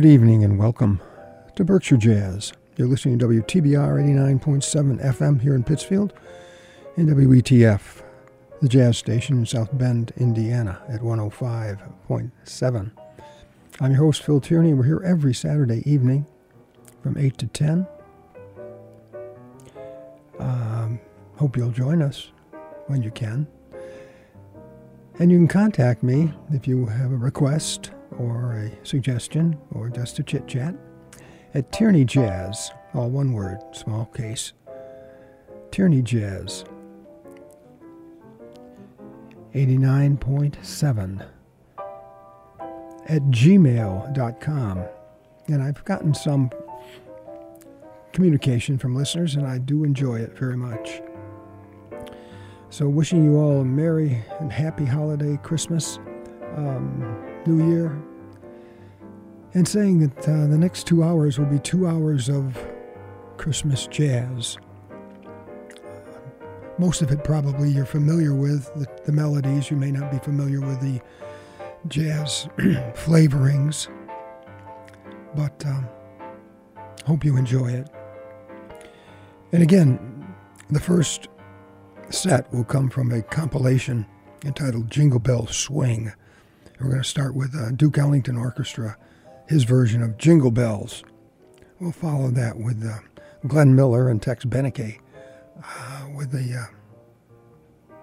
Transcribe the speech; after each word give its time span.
good 0.00 0.06
evening 0.06 0.44
and 0.44 0.60
welcome 0.60 1.00
to 1.56 1.64
Berkshire 1.64 1.96
Jazz. 1.96 2.52
You're 2.76 2.86
listening 2.86 3.18
to 3.18 3.26
WTBR 3.26 4.00
89.7 4.40 5.04
FM 5.04 5.40
here 5.40 5.56
in 5.56 5.64
Pittsfield 5.64 6.12
and 6.94 7.08
WETF, 7.08 8.02
the 8.62 8.68
jazz 8.68 8.96
station 8.96 9.38
in 9.38 9.46
South 9.46 9.76
Bend, 9.76 10.12
Indiana 10.16 10.80
at 10.88 11.00
105.7. 11.00 12.90
I'm 13.80 13.90
your 13.90 13.98
host, 13.98 14.22
Phil 14.22 14.40
Tierney. 14.40 14.72
We're 14.72 14.84
here 14.84 15.02
every 15.04 15.34
Saturday 15.34 15.82
evening 15.84 16.26
from 17.02 17.18
8 17.18 17.36
to 17.38 17.48
10. 17.48 17.84
Um, 20.38 21.00
hope 21.38 21.56
you'll 21.56 21.72
join 21.72 22.02
us 22.02 22.30
when 22.86 23.02
you 23.02 23.10
can. 23.10 23.48
And 25.18 25.32
you 25.32 25.38
can 25.38 25.48
contact 25.48 26.04
me 26.04 26.32
if 26.52 26.68
you 26.68 26.86
have 26.86 27.10
a 27.10 27.16
request 27.16 27.90
or 28.18 28.54
a 28.54 28.86
suggestion 28.86 29.56
or 29.72 29.88
just 29.88 30.18
a 30.18 30.22
chit 30.22 30.46
chat 30.46 30.74
at 31.54 31.72
Tierney 31.72 32.04
Jazz, 32.04 32.70
all 32.94 33.08
one 33.08 33.32
word, 33.32 33.58
small 33.72 34.06
case. 34.06 34.52
Tierney 35.70 36.02
Jazz 36.02 36.64
89.7 39.54 41.26
at 43.08 43.22
gmail.com. 43.22 44.84
And 45.48 45.62
I've 45.62 45.84
gotten 45.84 46.12
some 46.12 46.50
communication 48.12 48.76
from 48.76 48.94
listeners, 48.94 49.36
and 49.36 49.46
I 49.46 49.58
do 49.58 49.84
enjoy 49.84 50.16
it 50.16 50.38
very 50.38 50.56
much. 50.56 51.00
So, 52.70 52.86
wishing 52.88 53.24
you 53.24 53.38
all 53.38 53.60
a 53.60 53.64
merry 53.64 54.22
and 54.40 54.52
happy 54.52 54.84
holiday 54.84 55.38
Christmas, 55.42 55.98
um, 56.56 57.27
New 57.48 57.70
Year, 57.70 57.98
and 59.54 59.66
saying 59.66 60.00
that 60.00 60.28
uh, 60.28 60.46
the 60.46 60.58
next 60.58 60.86
two 60.86 61.02
hours 61.02 61.38
will 61.38 61.46
be 61.46 61.58
two 61.58 61.86
hours 61.86 62.28
of 62.28 62.58
Christmas 63.38 63.86
jazz. 63.86 64.58
Most 66.78 67.00
of 67.00 67.10
it 67.10 67.24
probably 67.24 67.70
you're 67.70 67.86
familiar 67.86 68.34
with, 68.34 68.72
the, 68.74 68.86
the 69.04 69.12
melodies. 69.12 69.70
You 69.70 69.78
may 69.78 69.90
not 69.90 70.12
be 70.12 70.18
familiar 70.18 70.60
with 70.60 70.80
the 70.80 71.00
jazz 71.88 72.48
flavorings, 72.94 73.88
but 75.34 75.64
um, 75.66 75.88
hope 77.06 77.24
you 77.24 77.36
enjoy 77.36 77.68
it. 77.68 77.88
And 79.52 79.62
again, 79.62 79.98
the 80.68 80.80
first 80.80 81.28
set 82.10 82.52
will 82.52 82.64
come 82.64 82.90
from 82.90 83.10
a 83.10 83.22
compilation 83.22 84.06
entitled 84.44 84.90
Jingle 84.90 85.18
Bell 85.18 85.46
Swing. 85.46 86.12
We're 86.80 86.90
going 86.90 87.02
to 87.02 87.08
start 87.08 87.34
with 87.34 87.56
uh, 87.56 87.72
Duke 87.72 87.98
Ellington 87.98 88.36
Orchestra, 88.36 88.96
his 89.48 89.64
version 89.64 90.00
of 90.00 90.16
Jingle 90.16 90.52
Bells. 90.52 91.02
We'll 91.80 91.90
follow 91.90 92.30
that 92.30 92.56
with 92.56 92.84
uh, 92.86 92.98
Glenn 93.48 93.74
Miller 93.74 94.08
and 94.08 94.22
Tex 94.22 94.44
Beneke 94.44 95.00
uh, 95.64 96.06
with 96.16 96.30
the 96.30 96.54
uh, 96.54 97.96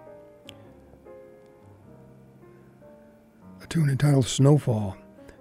a 3.62 3.68
tune 3.68 3.90
entitled 3.90 4.28
Snowfall. 4.28 4.98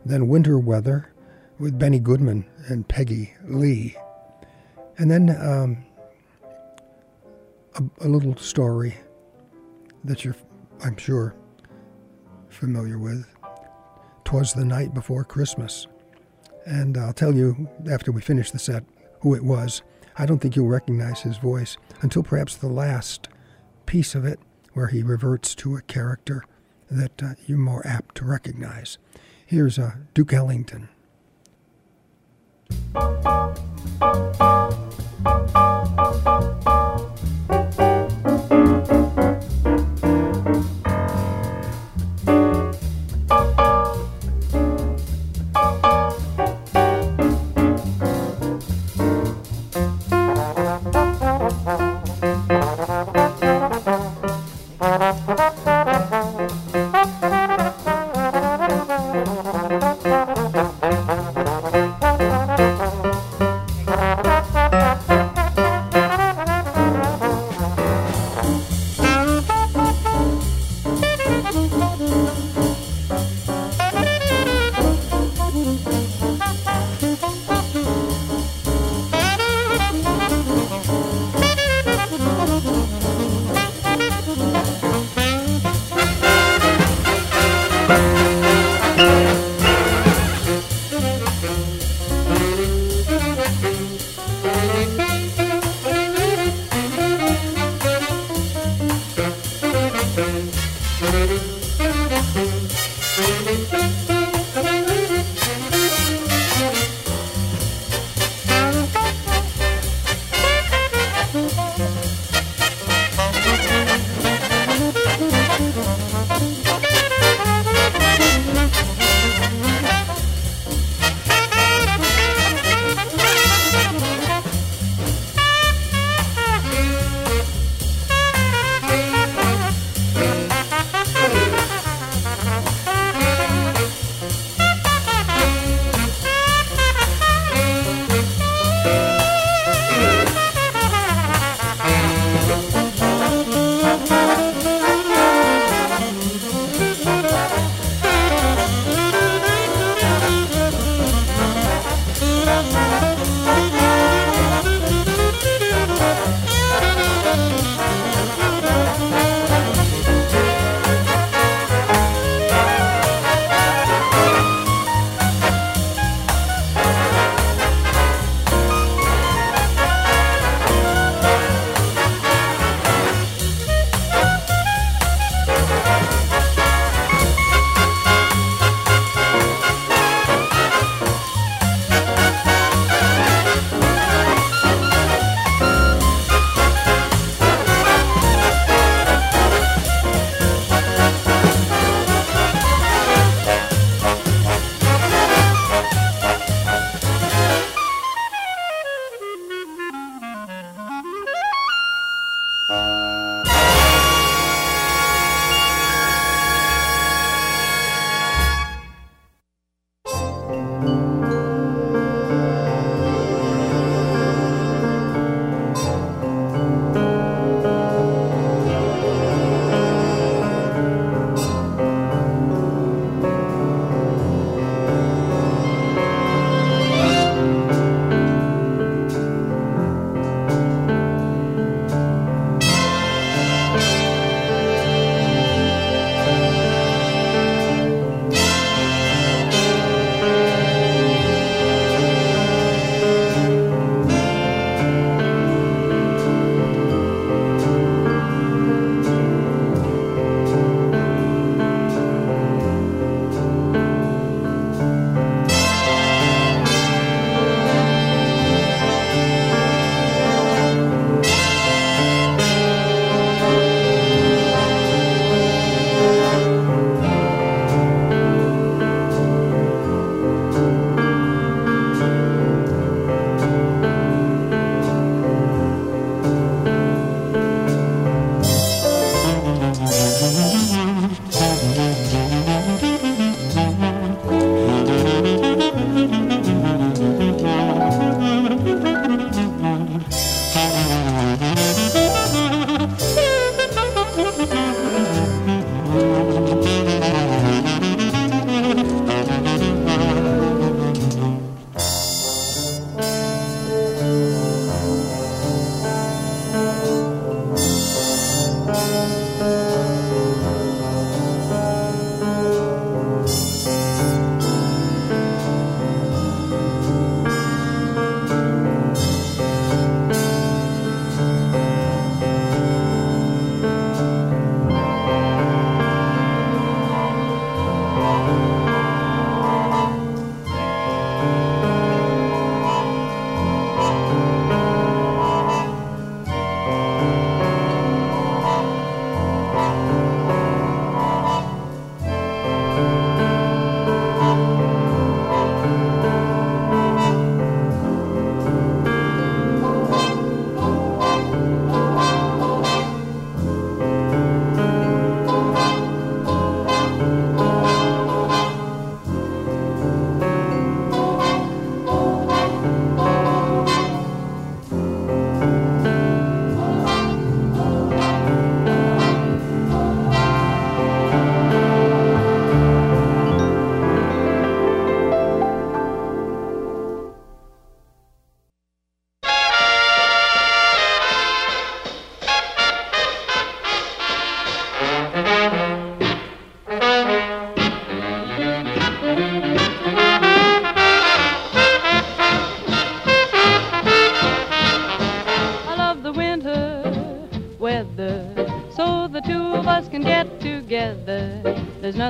Then 0.06 0.28
Winter 0.28 0.58
Weather 0.58 1.12
with 1.58 1.76
Benny 1.76 1.98
Goodman 1.98 2.44
and 2.68 2.86
Peggy 2.86 3.34
Lee. 3.44 3.96
And 4.98 5.10
then 5.10 5.30
um, 5.30 5.84
a, 7.74 8.06
a 8.06 8.08
little 8.08 8.36
story 8.36 8.94
that 10.04 10.24
you're, 10.24 10.36
I'm 10.84 10.96
sure, 10.96 11.34
familiar 12.64 12.98
with, 12.98 13.26
Twas 14.24 14.54
the 14.54 14.64
Night 14.64 14.94
Before 14.94 15.22
Christmas. 15.22 15.86
And 16.64 16.96
I'll 16.96 17.12
tell 17.12 17.34
you 17.34 17.68
after 17.90 18.10
we 18.10 18.22
finish 18.22 18.50
the 18.50 18.58
set 18.58 18.84
who 19.20 19.34
it 19.34 19.44
was. 19.44 19.82
I 20.16 20.24
don't 20.24 20.38
think 20.38 20.56
you'll 20.56 20.68
recognize 20.68 21.20
his 21.20 21.36
voice 21.36 21.76
until 22.00 22.22
perhaps 22.22 22.56
the 22.56 22.68
last 22.68 23.28
piece 23.84 24.14
of 24.14 24.24
it, 24.24 24.40
where 24.72 24.86
he 24.86 25.02
reverts 25.02 25.54
to 25.56 25.76
a 25.76 25.82
character 25.82 26.42
that 26.90 27.22
uh, 27.22 27.34
you're 27.46 27.58
more 27.58 27.86
apt 27.86 28.14
to 28.14 28.24
recognize. 28.24 28.96
Here's 29.44 29.78
uh, 29.78 29.96
Duke 30.14 30.32
Ellington. 30.32 30.88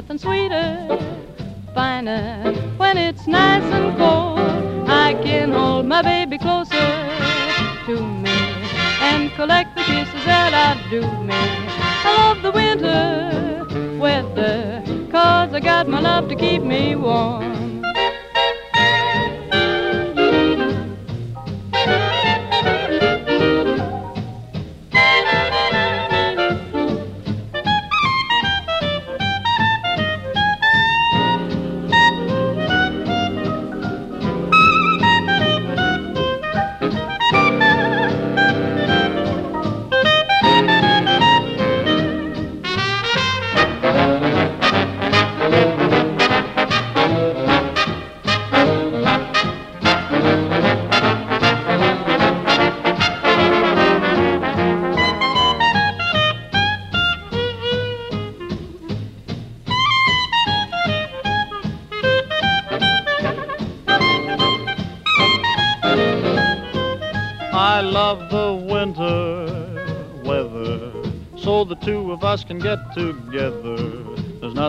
Nothing 0.05 0.19
sweeter, 0.19 0.44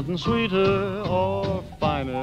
nothing 0.06 0.18
sweeter 0.18 1.02
or 1.10 1.64
finer. 1.80 2.22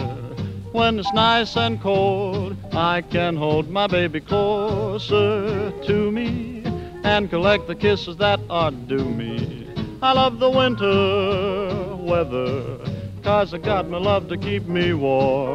When 0.70 1.00
it's 1.00 1.12
nice 1.12 1.56
and 1.56 1.80
cold, 1.80 2.56
I 2.72 3.02
can 3.02 3.36
hold 3.36 3.70
my 3.70 3.88
baby 3.88 4.20
closer 4.20 5.72
to 5.86 6.10
me 6.12 6.62
and 7.02 7.28
collect 7.28 7.66
the 7.66 7.74
kisses 7.74 8.18
that 8.18 8.38
are 8.48 8.70
due 8.70 9.04
me. 9.04 9.68
I 10.00 10.12
love 10.12 10.38
the 10.38 10.50
winter 10.50 11.96
weather, 11.96 12.78
cause 13.24 13.52
I 13.52 13.58
got 13.58 13.88
my 13.88 13.98
love 13.98 14.28
to 14.28 14.36
keep 14.36 14.66
me 14.68 14.92
warm. 14.92 15.51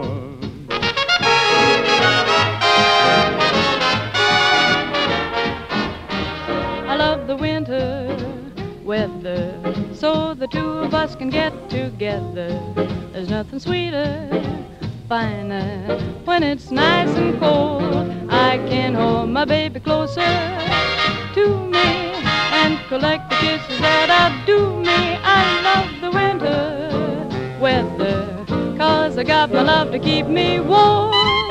Hold 18.98 19.30
my 19.30 19.46
baby 19.46 19.80
closer 19.80 20.26
to 21.36 21.46
me 21.76 21.90
and 22.62 22.80
collect 22.90 23.30
the 23.30 23.36
kisses 23.36 23.80
that 23.80 24.10
outdo 24.10 24.82
me. 24.82 25.20
I 25.24 25.62
love 25.68 26.02
the 26.02 26.12
winter 26.20 27.60
weather, 27.62 28.46
cause 28.78 29.18
I 29.18 29.24
got 29.24 29.52
my 29.52 29.62
love 29.62 29.92
to 29.92 30.00
keep 30.00 30.26
me 30.26 30.60
warm. 30.60 31.47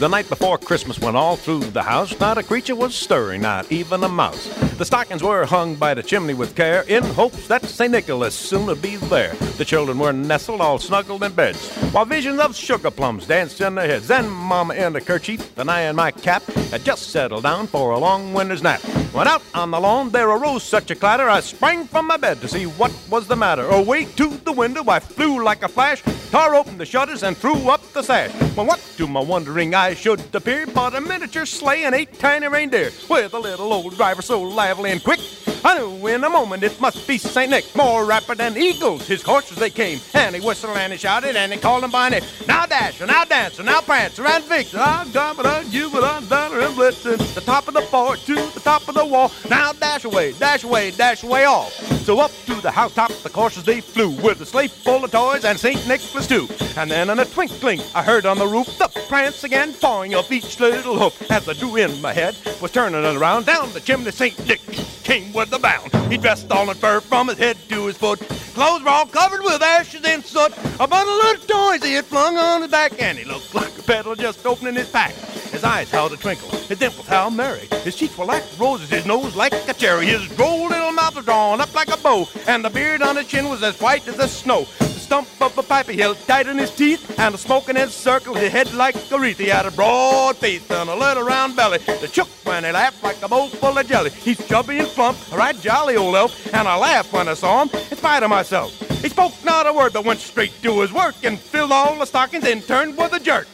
The 0.00 0.08
night 0.08 0.30
before 0.30 0.56
Christmas, 0.56 0.98
when 0.98 1.14
all 1.14 1.36
through 1.36 1.60
the 1.60 1.82
house 1.82 2.18
not 2.18 2.38
a 2.38 2.42
creature 2.42 2.74
was 2.74 2.94
stirring, 2.94 3.42
not 3.42 3.70
even 3.70 4.02
a 4.02 4.08
mouse. 4.08 4.46
The 4.78 4.84
stockings 4.86 5.22
were 5.22 5.44
hung 5.44 5.74
by 5.74 5.92
the 5.92 6.02
chimney 6.02 6.32
with 6.32 6.56
care, 6.56 6.84
in 6.88 7.04
hopes 7.04 7.46
that 7.48 7.66
St. 7.66 7.92
Nicholas 7.92 8.34
soon 8.34 8.64
would 8.64 8.80
be 8.80 8.96
there. 8.96 9.34
The 9.58 9.64
children 9.66 9.98
were 9.98 10.14
nestled 10.14 10.62
all 10.62 10.78
snuggled 10.78 11.22
in 11.22 11.32
beds, 11.32 11.70
while 11.92 12.06
visions 12.06 12.40
of 12.40 12.56
sugar 12.56 12.90
plums 12.90 13.26
danced 13.26 13.60
in 13.60 13.74
their 13.74 13.86
heads. 13.86 14.08
Then 14.08 14.30
Mama 14.30 14.72
in 14.72 14.96
a 14.96 15.02
kerchief, 15.02 15.58
and 15.58 15.70
I 15.70 15.82
in 15.82 15.96
my 15.96 16.12
cap, 16.12 16.44
had 16.70 16.82
just 16.82 17.10
settled 17.10 17.42
down 17.42 17.66
for 17.66 17.90
a 17.90 17.98
long 17.98 18.32
winter's 18.32 18.62
nap. 18.62 18.80
When 19.12 19.26
out 19.26 19.42
on 19.54 19.72
the 19.72 19.80
lawn 19.80 20.10
there 20.10 20.30
arose 20.30 20.62
such 20.62 20.92
a 20.92 20.94
clatter, 20.94 21.28
I 21.28 21.40
sprang 21.40 21.84
from 21.84 22.06
my 22.06 22.16
bed 22.16 22.40
to 22.42 22.48
see 22.48 22.66
what 22.66 22.92
was 23.10 23.26
the 23.26 23.34
matter. 23.34 23.66
Away 23.68 24.04
to 24.04 24.28
the 24.44 24.52
window 24.52 24.84
I 24.88 25.00
flew 25.00 25.42
like 25.42 25.64
a 25.64 25.68
flash, 25.68 26.00
tore 26.30 26.54
open 26.54 26.78
the 26.78 26.86
shutters 26.86 27.24
and 27.24 27.36
threw 27.36 27.68
up 27.70 27.82
the 27.92 28.02
sash. 28.02 28.30
When 28.54 28.68
what 28.68 28.78
to 28.98 29.08
my 29.08 29.20
wondering 29.20 29.74
eyes 29.74 29.98
should 29.98 30.22
appear 30.32 30.64
but 30.68 30.94
a 30.94 31.00
miniature 31.00 31.44
sleigh 31.44 31.82
and 31.84 31.94
eight 31.94 32.20
tiny 32.20 32.46
reindeer, 32.46 32.92
with 33.08 33.34
a 33.34 33.38
little 33.38 33.72
old 33.72 33.96
driver 33.96 34.22
so 34.22 34.40
lively 34.42 34.92
and 34.92 35.02
quick. 35.02 35.18
I 35.64 35.78
knew 35.78 36.06
in 36.06 36.24
a 36.24 36.30
moment 36.30 36.62
it 36.62 36.80
must 36.80 37.06
be 37.06 37.18
St. 37.18 37.50
Nick, 37.50 37.74
more 37.76 38.04
rapid 38.04 38.38
than 38.38 38.56
eagles. 38.56 39.06
His 39.06 39.22
horses 39.22 39.58
they 39.58 39.70
came, 39.70 40.00
and 40.14 40.34
he 40.34 40.40
whistled 40.40 40.76
and 40.76 40.92
he 40.92 40.98
shouted 40.98 41.36
and 41.36 41.52
he 41.52 41.58
called 41.58 41.82
them 41.82 41.90
by 41.90 42.08
name. 42.08 42.22
Now 42.46 42.66
dash, 42.66 43.00
and 43.00 43.10
now 43.10 43.24
dance, 43.24 43.58
and 43.58 43.66
now 43.66 43.80
prance, 43.80 44.18
around 44.18 44.44
fix. 44.44 44.74
I'm 44.74 45.10
jumping 45.12 45.46
on 45.46 45.70
you, 45.70 45.90
but 45.90 46.04
I'm 46.04 46.26
down 46.26 46.52
and 46.52 46.74
Blitzen. 46.74 47.34
The 47.34 47.40
top 47.42 47.68
of 47.68 47.74
the 47.74 47.82
fort 47.82 48.20
to 48.20 48.34
the 48.34 48.60
top 48.60 48.88
of 48.88 48.94
the 48.94 49.04
wall. 49.04 49.30
Now 49.48 49.72
dash 49.72 50.04
away, 50.04 50.32
dash 50.32 50.64
away, 50.64 50.92
dash 50.92 51.22
away 51.22 51.44
off. 51.44 51.72
So 52.04 52.18
up 52.20 52.32
to 52.46 52.54
the 52.60 52.70
housetop 52.70 53.10
the 53.22 53.28
coursers 53.28 53.64
they 53.64 53.80
flew 53.80 54.10
with 54.10 54.40
a 54.40 54.46
sleigh 54.46 54.68
full 54.68 55.04
of 55.04 55.10
toys 55.10 55.44
and 55.44 55.58
St. 55.58 55.86
Nicholas 55.86 56.26
too. 56.26 56.48
And 56.76 56.90
then 56.90 57.10
in 57.10 57.18
a 57.18 57.24
twinkling 57.24 57.80
I 57.94 58.02
heard 58.02 58.24
on 58.26 58.38
the 58.38 58.46
roof 58.46 58.66
the 58.78 58.88
prance 59.08 59.44
again 59.44 59.74
pawing 59.74 60.14
up 60.14 60.32
each 60.32 60.58
little 60.58 60.98
hoof 60.98 61.30
as 61.30 61.44
the 61.44 61.54
drew 61.54 61.76
in 61.76 62.00
my 62.00 62.12
head 62.12 62.36
was 62.60 62.72
turning 62.72 63.04
around 63.04 63.46
down 63.46 63.72
the 63.72 63.80
chimney 63.80 64.10
St. 64.10 64.46
Nick 64.46 64.60
came 65.04 65.32
with 65.32 65.49
a 65.52 65.58
bound. 65.58 65.94
He 66.10 66.16
dressed 66.16 66.50
all 66.50 66.70
in 66.70 66.76
fur 66.76 67.00
from 67.00 67.28
his 67.28 67.38
head 67.38 67.56
to 67.68 67.86
his 67.86 67.96
foot. 67.96 68.20
Clothes 68.54 68.82
were 68.82 68.90
all 68.90 69.06
covered 69.06 69.42
with 69.42 69.62
ashes 69.62 70.04
and 70.04 70.24
soot. 70.24 70.52
A 70.80 70.86
bundle 70.86 71.20
of 71.30 71.46
toys 71.46 71.84
he 71.84 71.94
had 71.94 72.04
flung 72.04 72.36
on 72.36 72.62
his 72.62 72.70
back, 72.70 73.00
and 73.00 73.16
he 73.18 73.24
looked 73.24 73.54
like 73.54 73.78
a 73.78 73.82
peddler 73.82 74.16
just 74.16 74.44
opening 74.44 74.74
his 74.74 74.90
pack. 74.90 75.14
His 75.50 75.64
eyes 75.64 75.90
held 75.90 76.12
a 76.12 76.16
twinkle, 76.16 76.48
his 76.50 76.78
dimples 76.78 77.06
how 77.08 77.28
merry. 77.28 77.66
His 77.82 77.96
cheeks 77.96 78.16
were 78.16 78.24
like 78.24 78.44
roses, 78.58 78.88
his 78.90 79.04
nose 79.04 79.34
like 79.34 79.52
a 79.68 79.74
cherry. 79.74 80.06
His 80.06 80.28
droll 80.36 80.68
little 80.68 80.92
mouth 80.92 81.16
was 81.16 81.24
drawn 81.24 81.60
up 81.60 81.74
like 81.74 81.88
a 81.92 81.96
bow, 81.96 82.28
and 82.46 82.64
the 82.64 82.70
beard 82.70 83.02
on 83.02 83.16
his 83.16 83.26
chin 83.26 83.48
was 83.48 83.62
as 83.62 83.80
white 83.80 84.06
as 84.06 84.16
the 84.16 84.28
snow. 84.28 84.64
The 84.78 84.86
stump 84.86 85.28
of 85.40 85.58
a 85.58 85.62
pipe 85.62 85.88
he 85.88 85.98
held 85.98 86.18
tight 86.26 86.46
in 86.46 86.56
his 86.56 86.70
teeth, 86.70 87.18
and 87.18 87.34
the 87.34 87.38
smoke 87.38 87.68
in 87.68 87.76
his 87.76 87.92
circle 87.92 88.34
his 88.34 88.52
head 88.52 88.72
like 88.74 88.94
a 89.10 89.18
wreath. 89.18 89.38
He 89.38 89.48
had 89.48 89.66
a 89.66 89.72
broad 89.72 90.36
face 90.36 90.70
and 90.70 90.88
a 90.88 90.94
little 90.94 91.24
round 91.24 91.56
belly 91.56 91.78
that 91.78 92.14
shook 92.14 92.28
when 92.44 92.62
he 92.64 92.70
laughed 92.70 93.02
like 93.02 93.20
a 93.22 93.28
bowl 93.28 93.48
full 93.48 93.76
of 93.76 93.86
jelly. 93.88 94.10
He's 94.10 94.46
chubby 94.46 94.78
and 94.78 94.88
plump, 94.88 95.18
right 95.40 95.58
jolly 95.60 95.96
old 95.96 96.14
elf, 96.14 96.54
and 96.54 96.68
I 96.68 96.76
laughed 96.76 97.12
when 97.12 97.26
I 97.26 97.34
saw 97.34 97.64
him 97.64 97.70
in 97.90 97.96
spite 97.96 98.22
of 98.22 98.30
myself. 98.30 98.78
He 99.02 99.08
spoke 99.08 99.32
not 99.42 99.66
a 99.66 99.72
word, 99.72 99.94
but 99.94 100.04
went 100.04 100.20
straight 100.20 100.52
to 100.62 100.80
his 100.82 100.92
work 100.92 101.14
and 101.24 101.38
filled 101.38 101.72
all 101.72 101.98
the 101.98 102.04
stockings 102.04 102.44
and 102.44 102.62
turned 102.66 102.96
with 102.96 103.12
a 103.14 103.20
jerk 103.20 103.48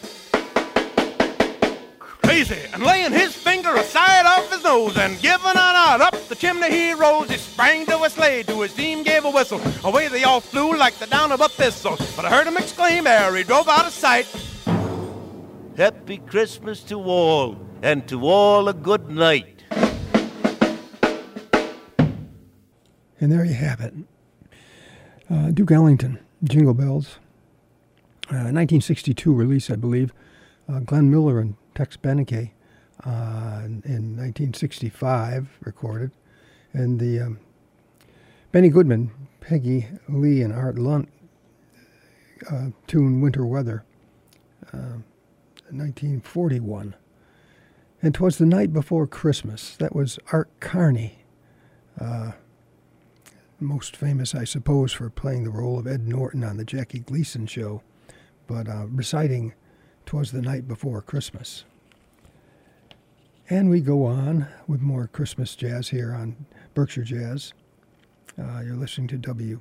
crazy 2.36 2.68
and 2.74 2.82
laying 2.82 3.12
his 3.12 3.34
finger 3.34 3.74
aside 3.76 4.26
off 4.26 4.52
his 4.52 4.62
nose 4.62 4.98
and 4.98 5.18
giving 5.22 5.52
a 5.52 5.54
nod 5.54 6.02
up 6.02 6.14
the 6.28 6.34
chimney 6.34 6.70
he 6.70 6.92
rose. 6.92 7.30
He 7.30 7.38
sprang 7.38 7.86
to 7.86 8.02
a 8.02 8.10
sleigh, 8.10 8.42
to 8.42 8.60
his 8.60 8.74
team 8.74 9.02
gave 9.02 9.24
a 9.24 9.30
whistle. 9.30 9.60
Away 9.84 10.08
they 10.08 10.24
all 10.24 10.40
flew 10.40 10.76
like 10.76 10.94
the 10.96 11.06
down 11.06 11.32
of 11.32 11.40
a 11.40 11.48
thistle. 11.48 11.96
But 12.14 12.26
I 12.26 12.30
heard 12.30 12.46
him 12.46 12.56
exclaim 12.56 13.06
ere 13.06 13.34
he 13.36 13.42
drove 13.42 13.68
out 13.68 13.86
of 13.86 13.92
sight. 13.92 14.26
Happy 15.76 16.18
Christmas 16.18 16.82
to 16.84 17.00
all, 17.00 17.56
and 17.82 18.06
to 18.08 18.26
all 18.26 18.68
a 18.68 18.74
good 18.74 19.08
night. 19.08 19.55
And 23.20 23.32
there 23.32 23.44
you 23.44 23.54
have 23.54 23.80
it. 23.80 23.94
Uh, 25.30 25.50
Duke 25.50 25.72
Ellington, 25.72 26.18
Jingle 26.44 26.74
Bells. 26.74 27.18
Uh, 28.28 28.50
1962 28.50 29.32
release, 29.32 29.70
I 29.70 29.76
believe. 29.76 30.12
Uh, 30.68 30.80
Glenn 30.80 31.10
Miller 31.10 31.38
and 31.38 31.54
Tex 31.74 31.96
Beneke 31.96 32.50
uh, 33.04 33.62
in 33.64 34.16
1965, 34.16 35.48
recorded. 35.60 36.10
And 36.72 36.98
the 36.98 37.20
um, 37.20 37.40
Benny 38.52 38.68
Goodman, 38.68 39.12
Peggy 39.40 39.86
Lee, 40.08 40.42
and 40.42 40.52
Art 40.52 40.78
Lund 40.78 41.08
uh, 42.50 42.70
tune 42.86 43.20
Winter 43.20 43.46
Weather, 43.46 43.84
uh, 44.72 45.00
1941. 45.70 46.94
And 48.02 48.14
'twas 48.14 48.38
the 48.38 48.46
night 48.46 48.72
before 48.72 49.06
Christmas. 49.06 49.76
That 49.76 49.94
was 49.94 50.18
Art 50.32 50.50
Carney, 50.60 51.24
uh, 52.00 52.32
most 53.60 53.96
famous, 53.96 54.34
I 54.34 54.44
suppose, 54.44 54.92
for 54.92 55.10
playing 55.10 55.44
the 55.44 55.50
role 55.50 55.78
of 55.78 55.86
Ed 55.86 56.06
Norton 56.06 56.44
on 56.44 56.56
the 56.56 56.64
Jackie 56.64 56.98
Gleason 57.00 57.46
show, 57.46 57.82
but 58.46 58.68
uh, 58.68 58.86
reciting 58.88 59.54
'Twas 60.04 60.30
the 60.32 60.42
Night 60.42 60.68
Before 60.68 61.02
Christmas. 61.02 61.64
And 63.48 63.70
we 63.70 63.80
go 63.80 64.04
on 64.04 64.48
with 64.66 64.80
more 64.80 65.06
Christmas 65.06 65.54
jazz 65.54 65.88
here 65.88 66.12
on 66.12 66.46
Berkshire 66.74 67.04
Jazz. 67.04 67.52
Uh, 68.38 68.60
you're 68.64 68.76
listening 68.76 69.06
to 69.08 69.18
WTBR 69.18 69.60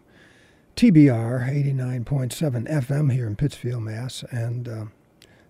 89.7 0.76 2.68
FM 2.68 3.14
here 3.14 3.28
in 3.28 3.36
Pittsfield, 3.36 3.84
Mass. 3.84 4.24
And 4.32 4.68
uh, 4.68 4.86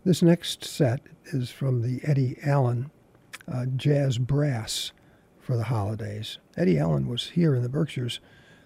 this 0.04 0.22
next 0.22 0.64
set 0.66 1.00
is 1.28 1.50
from 1.50 1.82
the 1.82 2.02
Eddie 2.04 2.38
Allen 2.44 2.92
uh, 3.52 3.66
Jazz 3.76 4.18
Brass 4.18 4.92
for 5.46 5.56
the 5.56 5.66
holidays. 5.66 6.40
Eddie 6.58 6.80
Allen 6.80 7.08
was 7.08 7.30
here 7.30 7.54
in 7.54 7.62
the 7.62 7.70
Berkshires, 7.70 8.20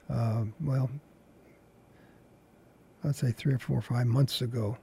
uh, 0.10 0.46
well, 0.62 0.90
I'd 3.04 3.16
say 3.16 3.32
three 3.32 3.54
or 3.54 3.60
four 3.60 3.80
or 3.80 3.82
five 3.82 4.08
months 4.08 4.42
ago, 4.42 4.78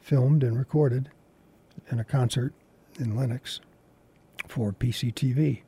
filmed 0.00 0.44
and 0.44 0.58
recorded 0.58 1.08
in 1.90 1.98
a 1.98 2.04
concert 2.04 2.52
in 2.98 3.16
Lenox 3.16 3.60
for 4.46 4.72
PCTV. 4.72 5.62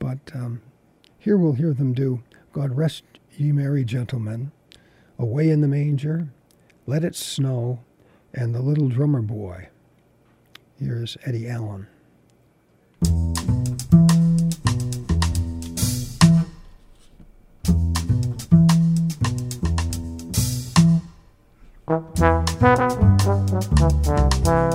But 0.00 0.18
um, 0.34 0.60
here 1.18 1.36
we'll 1.36 1.52
hear 1.52 1.72
them 1.72 1.94
do 1.94 2.22
God 2.52 2.76
Rest 2.76 3.04
Ye 3.36 3.52
Merry 3.52 3.84
Gentlemen, 3.84 4.50
Away 5.20 5.50
in 5.50 5.60
the 5.60 5.68
Manger, 5.68 6.28
Let 6.86 7.04
It 7.04 7.14
Snow, 7.14 7.84
and 8.32 8.52
The 8.52 8.60
Little 8.60 8.88
Drummer 8.88 9.22
Boy. 9.22 9.68
Here's 10.80 11.16
Eddie 11.24 11.48
Allen. 11.48 11.86
Thank 21.94 22.18
you. 24.46 24.73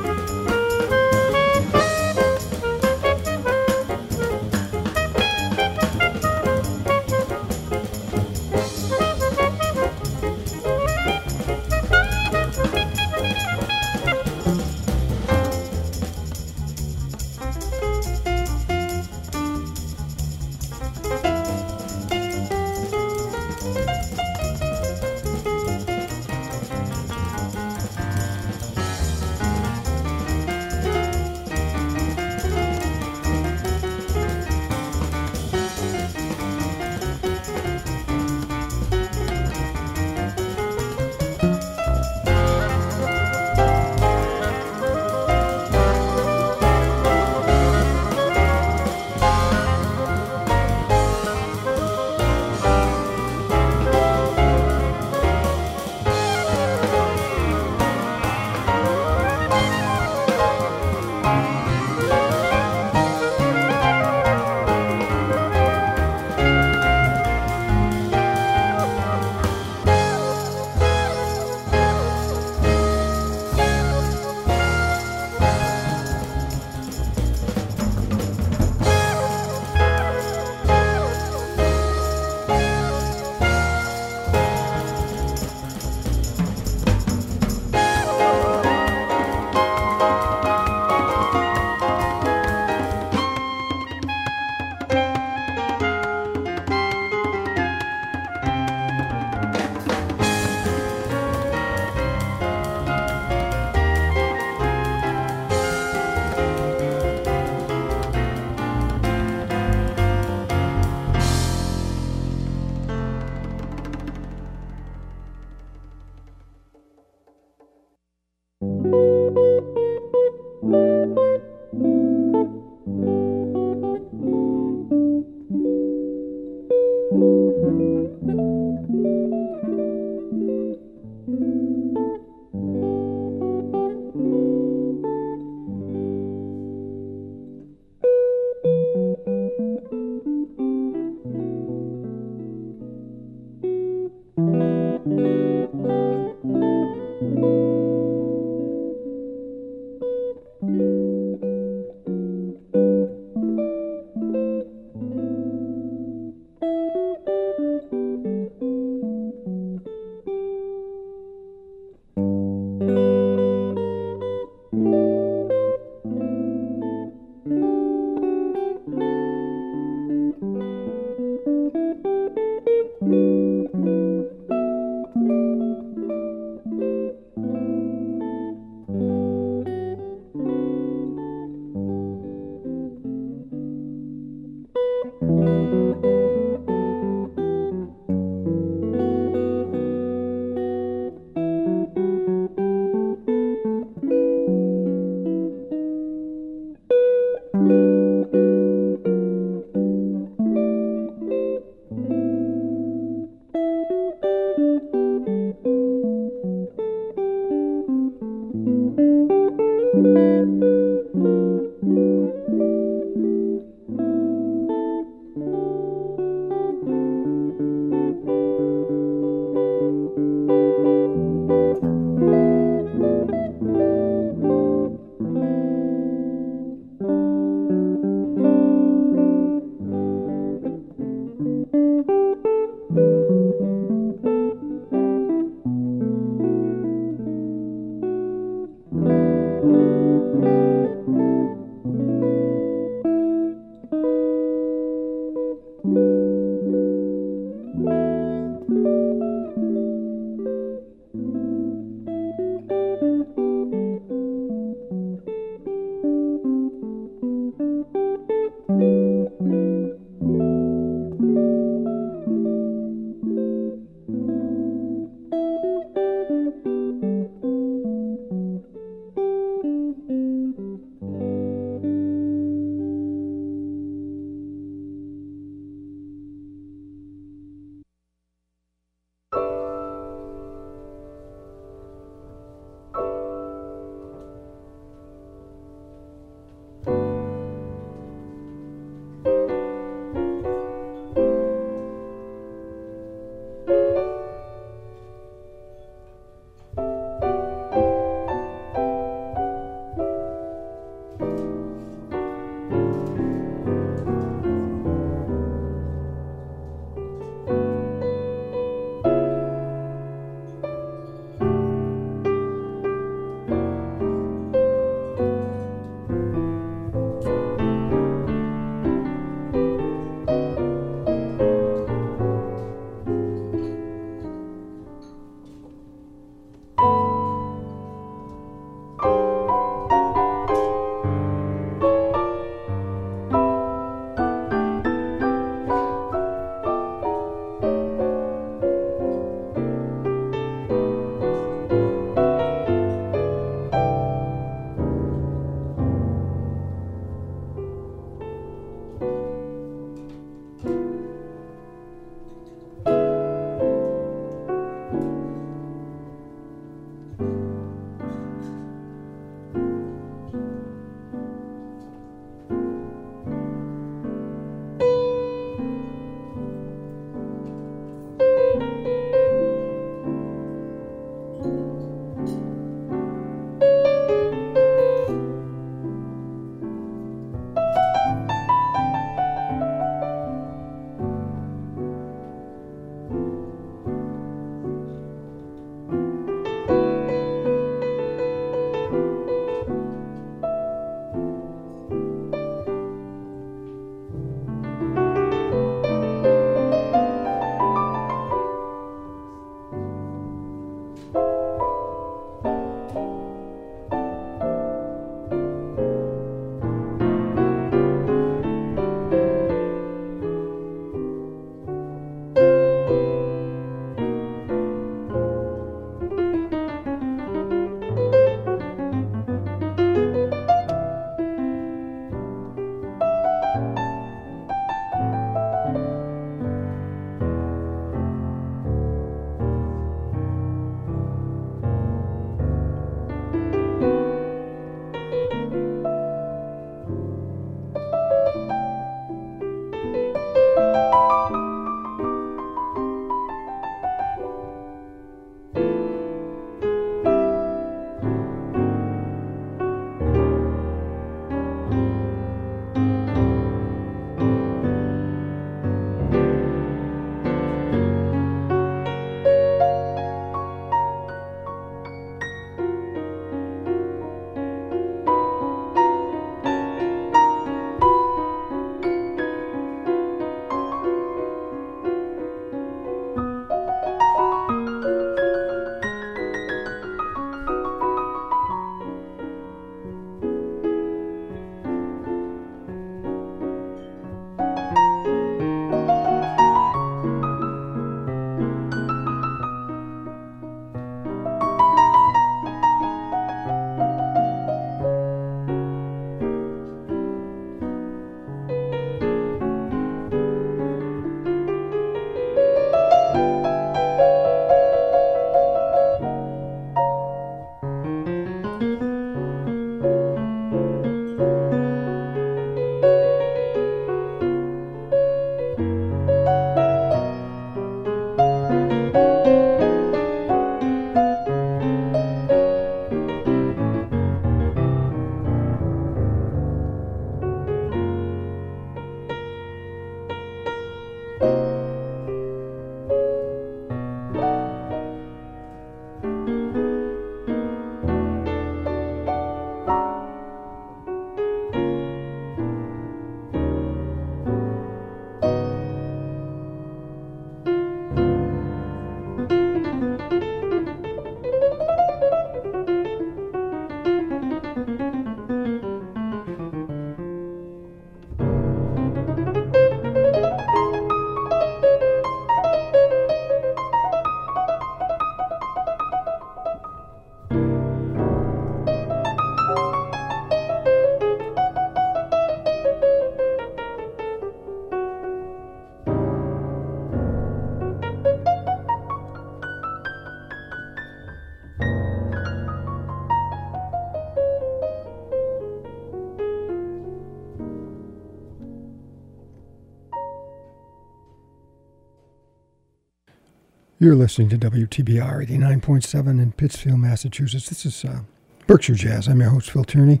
You're 593.84 593.94
listening 593.94 594.30
to 594.30 594.38
WTBR 594.38 595.28
89.7 595.28 596.06
in 596.18 596.32
Pittsfield, 596.32 596.80
Massachusetts. 596.80 597.50
This 597.50 597.66
is 597.66 597.84
uh, 597.84 598.00
Berkshire 598.46 598.76
Jazz. 598.76 599.08
I'm 599.08 599.20
your 599.20 599.28
host, 599.28 599.50
Phil 599.50 599.62
Tierney. 599.62 600.00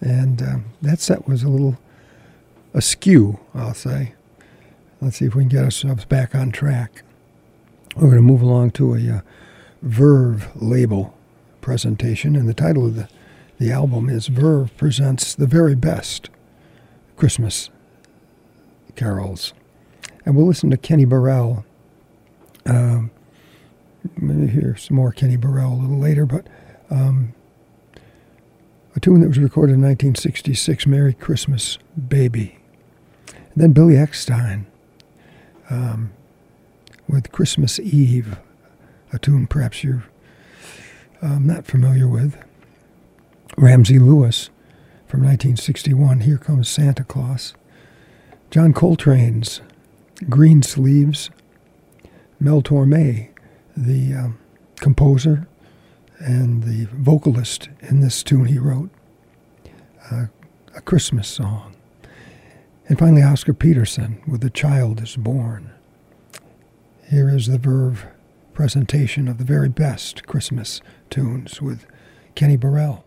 And 0.00 0.42
uh, 0.42 0.56
that 0.82 0.98
set 0.98 1.28
was 1.28 1.44
a 1.44 1.48
little 1.48 1.78
askew, 2.74 3.38
I'll 3.54 3.74
say. 3.74 4.14
Let's 5.00 5.18
see 5.18 5.26
if 5.26 5.36
we 5.36 5.44
can 5.44 5.50
get 5.50 5.62
ourselves 5.62 6.04
back 6.04 6.34
on 6.34 6.50
track. 6.50 7.04
We're 7.94 8.08
going 8.08 8.16
to 8.16 8.22
move 8.22 8.42
along 8.42 8.72
to 8.72 8.96
a 8.96 9.18
uh, 9.18 9.20
Verve 9.82 10.48
label 10.60 11.16
presentation, 11.60 12.34
and 12.34 12.48
the 12.48 12.54
title 12.54 12.86
of 12.86 12.96
the, 12.96 13.08
the 13.58 13.70
album 13.70 14.10
is 14.10 14.26
Verve 14.26 14.76
Presents 14.76 15.32
the 15.32 15.46
Very 15.46 15.76
Best 15.76 16.28
Christmas 17.16 17.70
Carols. 18.96 19.54
And 20.26 20.34
we'll 20.34 20.46
listen 20.48 20.70
to 20.70 20.76
Kenny 20.76 21.04
Burrell 21.04 21.64
um, 22.66 23.10
maybe 24.16 24.46
hear 24.48 24.76
some 24.76 24.96
more 24.96 25.12
Kenny 25.12 25.36
Burrell 25.36 25.72
a 25.72 25.80
little 25.80 25.98
later, 25.98 26.26
but 26.26 26.46
um, 26.90 27.34
a 28.94 29.00
tune 29.00 29.20
that 29.20 29.28
was 29.28 29.38
recorded 29.38 29.74
in 29.74 29.82
1966, 29.82 30.86
Merry 30.86 31.14
Christmas, 31.14 31.78
Baby. 32.08 32.58
And 33.28 33.56
then 33.56 33.72
Billy 33.72 33.94
Eckstine 33.94 34.66
um, 35.70 36.12
with 37.08 37.32
Christmas 37.32 37.78
Eve, 37.80 38.38
a 39.12 39.18
tune 39.18 39.46
perhaps 39.46 39.82
you're 39.82 40.04
um, 41.20 41.46
not 41.46 41.64
familiar 41.64 42.08
with. 42.08 42.36
Ramsey 43.56 43.98
Lewis 43.98 44.50
from 45.06 45.20
1961, 45.20 46.20
Here 46.20 46.38
Comes 46.38 46.68
Santa 46.68 47.04
Claus. 47.04 47.54
John 48.50 48.72
Coltrane's 48.72 49.62
Green 50.28 50.62
Sleeves 50.62 51.30
Mel 52.42 52.60
Torme, 52.60 53.28
the 53.76 54.14
um, 54.14 54.38
composer 54.80 55.46
and 56.18 56.64
the 56.64 56.88
vocalist 56.92 57.68
in 57.82 58.00
this 58.00 58.24
tune 58.24 58.46
he 58.46 58.58
wrote, 58.58 58.90
uh, 60.10 60.24
a 60.74 60.80
Christmas 60.80 61.28
song. 61.28 61.76
And 62.88 62.98
finally, 62.98 63.22
Oscar 63.22 63.54
Peterson 63.54 64.20
with 64.26 64.40
The 64.40 64.50
Child 64.50 65.00
is 65.00 65.14
Born. 65.14 65.70
Here 67.08 67.28
is 67.28 67.46
the 67.46 67.58
Verve 67.58 68.06
presentation 68.52 69.28
of 69.28 69.38
the 69.38 69.44
very 69.44 69.68
best 69.68 70.26
Christmas 70.26 70.80
tunes 71.10 71.62
with 71.62 71.86
Kenny 72.34 72.56
Burrell. 72.56 73.04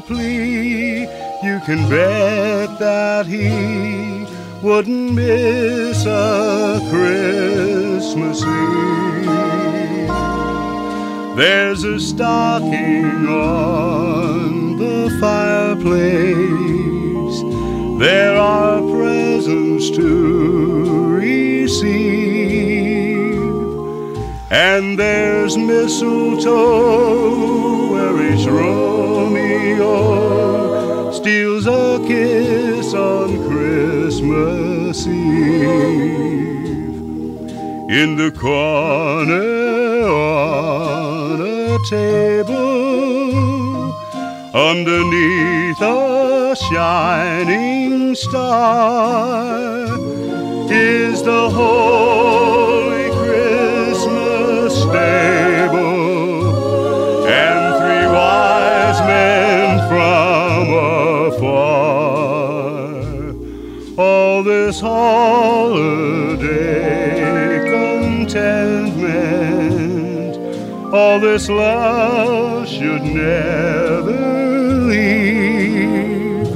Plea. 0.00 1.00
You 1.42 1.60
can 1.66 1.88
bet 1.88 2.78
that 2.78 3.26
he 3.26 4.26
wouldn't 4.62 5.12
miss 5.14 6.04
a 6.06 6.80
Christmas 6.90 8.42
Eve. 8.42 8.86
There's 11.36 11.84
a 11.84 12.00
stocking 12.00 13.28
on 13.28 14.78
the 14.78 15.10
fireplace. 15.20 15.96
There 17.98 18.36
are 18.36 18.80
presents 18.80 19.90
to 19.90 21.14
receive. 21.14 22.16
And 24.50 24.98
there's 24.98 25.56
mistletoe 25.58 26.52
where 27.92 28.32
each 28.32 28.46
Steals 31.12 31.66
a 31.66 31.98
kiss 32.06 32.94
on 32.94 33.48
Christmas 33.48 35.06
Eve. 35.06 36.26
In 37.90 38.16
the 38.16 38.30
corner 38.32 40.08
on 40.08 41.40
a 41.42 41.78
table 41.88 42.56
underneath 44.54 45.80
a 45.82 46.56
shining 46.70 48.14
star 48.14 49.86
is 50.70 51.22
the 51.22 51.50
holy 51.50 52.15
this 64.66 64.80
holiday 64.80 66.50
contentment, 67.70 68.74
all 70.92 71.20
this 71.20 71.48
love 71.48 72.66
should 72.66 73.02
never 73.02 74.10
leave. 74.90 76.48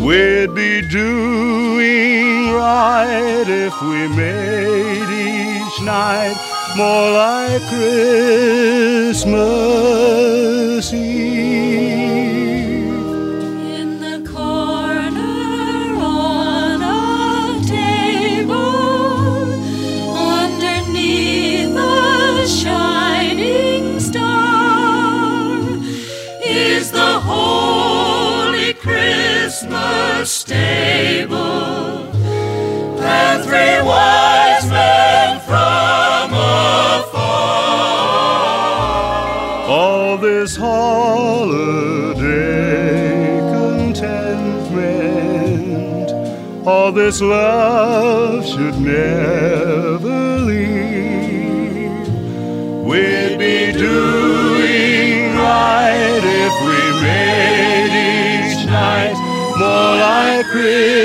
We'd 0.00 0.54
be 0.54 0.80
doing 0.88 2.52
right 2.52 3.48
if 3.48 3.82
we 3.82 4.06
made 4.14 5.10
each 5.10 5.80
night 5.82 6.36
more 6.76 7.10
like 7.10 7.62
Christmas 9.02 9.24
Eve. 10.92 12.03
This 47.04 47.20
love 47.20 48.46
should 48.46 48.80
never 48.80 50.38
leave. 50.38 52.08
We'd 52.82 53.36
be 53.38 53.72
doing 53.72 55.36
right 55.36 56.22
if 56.24 56.54
we 56.66 56.80
made 57.02 57.92
each 58.08 58.64
night 58.64 59.16
more 59.58 59.96
like 60.00 60.46
Christmas 60.46 61.04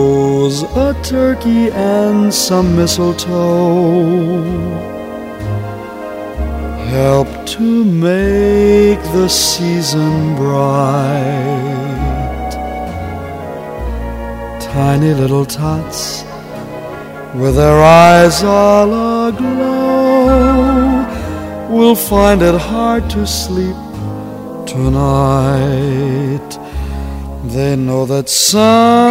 a 0.49 0.93
turkey 1.03 1.69
and 1.71 2.33
some 2.33 2.75
mistletoe 2.75 4.41
help 6.89 7.27
to 7.45 7.85
make 7.85 8.99
the 9.13 9.27
season 9.27 10.35
bright. 10.35 11.31
Tiny 14.59 15.13
little 15.13 15.45
tots 15.45 16.23
with 17.35 17.55
their 17.55 17.83
eyes 17.83 18.43
all 18.43 19.27
aglow 19.27 21.05
will 21.69 21.95
find 21.95 22.41
it 22.41 22.55
hard 22.55 23.07
to 23.11 23.27
sleep 23.27 23.75
tonight. 24.65 26.49
They 27.43 27.75
know 27.75 28.05
that 28.05 28.27
Santa's 28.29 29.10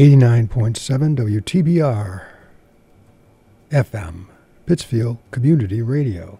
89.7 0.00 1.14
WTBR 1.14 2.24
FM, 3.70 4.28
Pittsfield 4.64 5.18
Community 5.30 5.82
Radio. 5.82 6.39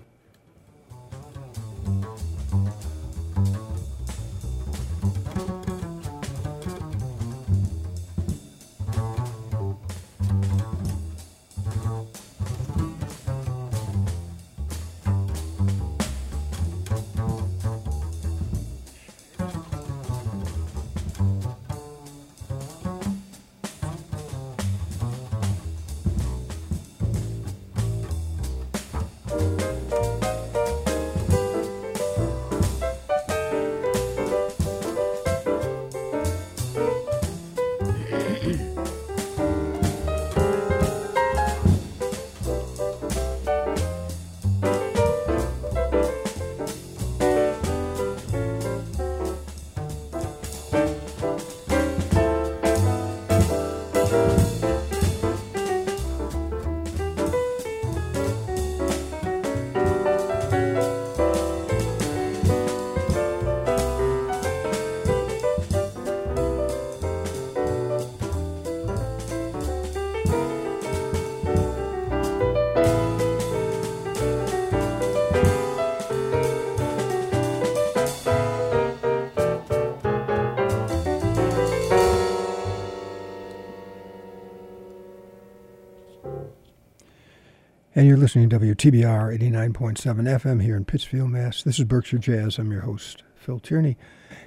And 88.00 88.08
you're 88.08 88.16
listening 88.16 88.48
to 88.48 88.58
WTBR 88.58 89.38
89.7 89.38 89.98
FM 90.00 90.62
here 90.62 90.74
in 90.74 90.86
Pittsfield, 90.86 91.28
Mass. 91.28 91.62
This 91.62 91.78
is 91.78 91.84
Berkshire 91.84 92.16
Jazz. 92.16 92.56
I'm 92.56 92.72
your 92.72 92.80
host, 92.80 93.24
Phil 93.36 93.60
Tierney. 93.60 93.98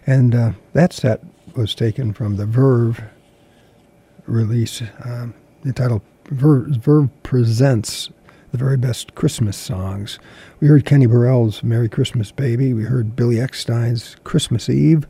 And 0.08 0.34
uh, 0.34 0.54
that 0.72 0.92
set 0.92 1.22
was 1.56 1.76
taken 1.76 2.14
from 2.14 2.38
the 2.38 2.48
Verve 2.48 3.04
release 4.26 4.82
um, 5.06 5.36
entitled 5.64 6.02
Verve, 6.30 6.78
Verve 6.78 7.10
Presents 7.22 8.10
the 8.52 8.58
Very 8.58 8.76
Best 8.76 9.14
Christmas 9.14 9.56
Songs. 9.56 10.18
We 10.60 10.68
heard 10.68 10.84
Kenny 10.84 11.06
Burrell's 11.06 11.62
Merry 11.62 11.90
Christmas 11.90 12.32
Baby. 12.32 12.74
We 12.74 12.86
heard 12.86 13.16
Billy 13.16 13.36
Eckstine's 13.36 14.16
Christmas 14.24 14.68
Eve. 14.68 15.06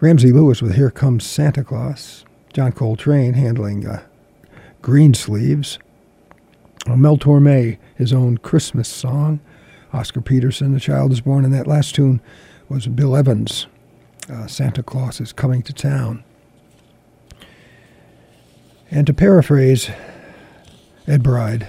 Ramsey 0.00 0.32
Lewis 0.32 0.62
with 0.62 0.76
Here 0.76 0.90
Comes 0.90 1.26
Santa 1.26 1.62
Claus. 1.62 2.24
John 2.54 2.72
Coltrane 2.72 3.34
handling 3.34 3.86
uh, 3.86 4.04
Green 4.80 5.12
Sleeves. 5.12 5.78
Mel 6.96 7.18
Torme, 7.18 7.78
his 7.96 8.12
own 8.12 8.38
Christmas 8.38 8.88
song. 8.88 9.40
Oscar 9.92 10.20
Peterson, 10.20 10.72
The 10.72 10.80
Child 10.80 11.12
is 11.12 11.20
Born, 11.22 11.44
and 11.44 11.54
that 11.54 11.66
last 11.66 11.94
tune 11.94 12.20
was 12.68 12.86
Bill 12.86 13.16
Evans, 13.16 13.66
uh, 14.30 14.46
Santa 14.46 14.82
Claus 14.82 15.20
is 15.20 15.32
Coming 15.32 15.62
to 15.62 15.72
Town. 15.72 16.22
And 18.90 19.06
to 19.06 19.14
paraphrase 19.14 19.90
Ed 21.06 21.22
Bride, 21.22 21.68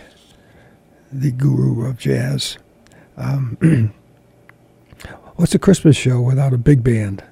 the 1.12 1.32
guru 1.32 1.88
of 1.88 1.98
jazz, 1.98 2.58
um, 3.18 3.94
what's 5.36 5.56
a 5.56 5.60
Christmas 5.60 5.96
show 5.96 6.20
without 6.20 6.54
a 6.54 6.58
big 6.58 6.84
band? 6.84 7.24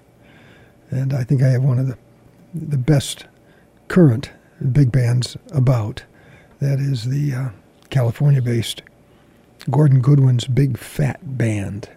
And 0.89 1.13
I 1.13 1.23
think 1.23 1.41
I 1.41 1.49
have 1.49 1.63
one 1.63 1.79
of 1.79 1.87
the, 1.87 1.97
the 2.53 2.77
best 2.77 3.25
current 3.89 4.31
big 4.71 4.91
bands 4.91 5.35
about. 5.51 6.03
That 6.59 6.79
is 6.79 7.09
the 7.09 7.33
uh, 7.33 7.49
California 7.89 8.41
based 8.41 8.81
Gordon 9.69 10.01
Goodwin's 10.01 10.45
Big 10.45 10.77
Phat 10.77 11.19
Band. 11.37 11.89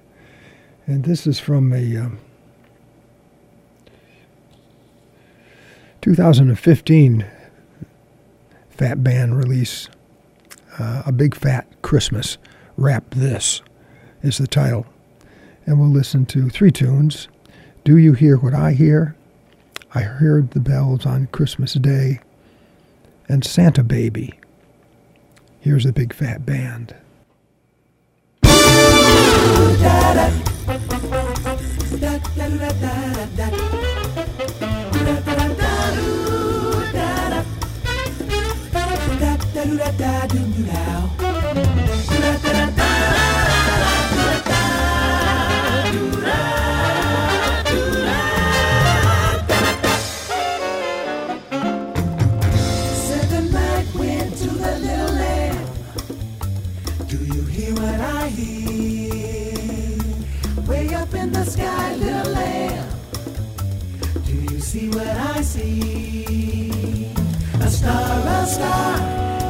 And 0.87 1.05
this 1.05 1.27
is 1.27 1.39
from 1.39 1.73
a 1.73 1.97
um, 1.97 2.19
2015 6.01 7.27
Phat 8.71 9.05
Band 9.05 9.37
release, 9.37 9.89
uh, 10.79 11.03
A 11.07 11.13
Big 11.13 11.35
Phat 11.35 11.67
Christmas. 11.83 12.39
Wrap 12.77 13.11
This 13.11 13.61
is 14.23 14.39
the 14.39 14.47
title. 14.47 14.87
And 15.67 15.79
we'll 15.79 15.91
listen 15.91 16.25
to 16.27 16.49
three 16.49 16.73
tunes 16.73 17.29
Do 17.85 17.99
You 17.99 18.15
Hear 18.15 18.37
What 18.37 18.55
I 18.55 18.73
Hear? 18.73 19.15
I 19.95 20.01
Heard 20.01 20.53
the 20.53 20.61
Bells 20.61 21.05
on 21.05 21.27
Christmas 21.27 21.75
Day, 21.75 22.21
and 23.29 23.45
Santa 23.45 23.83
Baby. 23.83 24.40
Here's 25.61 25.85
a 25.85 25.93
big 25.93 26.15
phat 26.15 26.47
band. 26.47 26.95
see 33.51 33.70
see. 65.61 67.07
A 67.61 67.69
star, 67.69 68.19
a 68.37 68.47
star, 68.47 68.97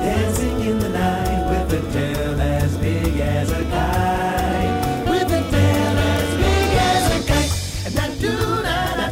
dancing 0.02 0.61
in 0.61 0.78
the 0.78 0.88
night 0.88 1.42
with 1.50 1.78
a 1.78 1.80
tail 1.92 2.40
as 2.40 2.76
big 2.78 3.20
as 3.20 3.50
a 3.50 3.62
kite. 3.74 4.74
With 5.11 5.30
a 5.40 5.42
tail 5.54 5.96
as 6.14 6.28
big 6.42 6.70
as 6.92 7.04
a 7.16 7.18
kite. 7.30 7.54
And 7.86 7.94
that 7.98 8.12
do 8.22 8.34
da 8.66 8.80
da. 8.98 9.06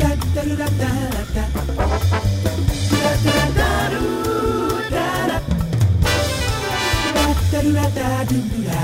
Da 0.00 0.10
da 0.34 0.42
da 0.60 0.68
da 0.80 0.92
da 1.14 1.22
da. 1.36 1.44
Da 2.92 3.10
da 3.26 3.38
da 3.58 3.70
da 4.94 4.94
da. 4.94 5.38
Da 7.52 7.52
da 7.52 7.60
da 7.72 7.84
da 7.98 8.08
do 8.30 8.38
da. 8.68 8.82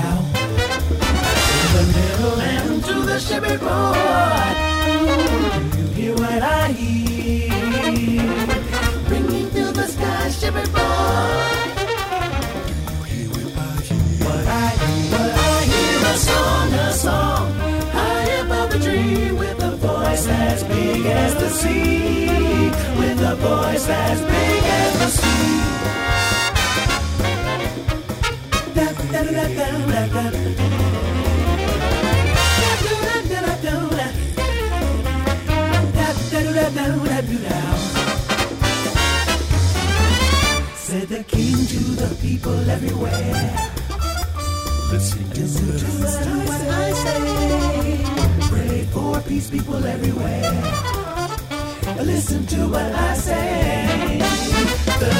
In 1.59 1.67
the 1.75 1.83
middle 1.95 2.39
and 2.53 2.73
to 2.85 2.95
the 3.09 3.17
shipping 3.19 3.59
board 3.59 4.55
hear 5.99 6.13
what 6.13 6.41
I 6.41 6.71
hear. 6.71 7.51
Ringing 9.11 9.47
through 9.53 9.73
the 9.79 9.87
sky, 9.95 10.29
shiver 10.29 10.67
boy. 10.75 11.59
What 14.25 14.45
I 14.47 14.69
hear, 14.79 15.11
what 15.13 15.33
I 15.51 15.61
hear, 15.71 15.99
a 16.11 16.15
song, 16.27 16.73
a 16.73 16.93
song, 16.93 17.51
high 17.97 18.29
above 18.43 18.69
the 18.71 18.79
tree, 18.79 19.31
with 19.31 19.61
a 19.71 19.75
voice 19.87 20.27
as 20.27 20.63
big 20.63 21.05
as 21.05 21.33
the 21.35 21.49
sea, 21.49 22.69
with 22.99 23.19
a 23.33 23.35
voice 23.47 23.87
as 23.89 24.19
big 24.33 24.63
as 24.81 24.91
the 25.01 25.09
sea. 25.19 25.55
Da 28.75 28.87
da 29.11 29.21
da 29.35 29.45
da 29.91 30.07
da 30.13 30.29
da. 30.57 30.68
To 41.69 41.77
the 41.77 42.15
people 42.19 42.67
everywhere. 42.67 43.69
Listen 44.91 45.23
to, 45.29 45.41
Listen 45.41 46.23
to 46.23 46.33
what 46.49 46.61
I 46.61 46.91
say. 47.03 48.49
Pray 48.49 48.83
for 48.85 49.21
peace, 49.21 49.51
people 49.51 49.85
everywhere. 49.85 50.51
Listen 52.03 52.47
to 52.47 52.67
what 52.69 52.91
I 52.91 53.13
say. 53.13 54.17
The 55.03 55.13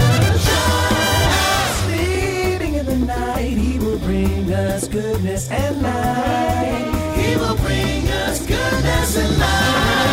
child 0.48 1.70
sleeping 1.84 2.74
in 2.82 2.86
the 2.88 2.98
night, 3.06 3.56
he 3.56 3.78
will 3.78 4.00
bring 4.00 4.52
us 4.52 4.88
goodness 4.88 5.52
and 5.52 5.84
light. 5.84 7.14
He 7.16 7.36
will 7.36 7.58
bring 7.58 8.08
us 8.26 8.40
goodness 8.48 9.18
and 9.18 9.38
light. 9.38 10.09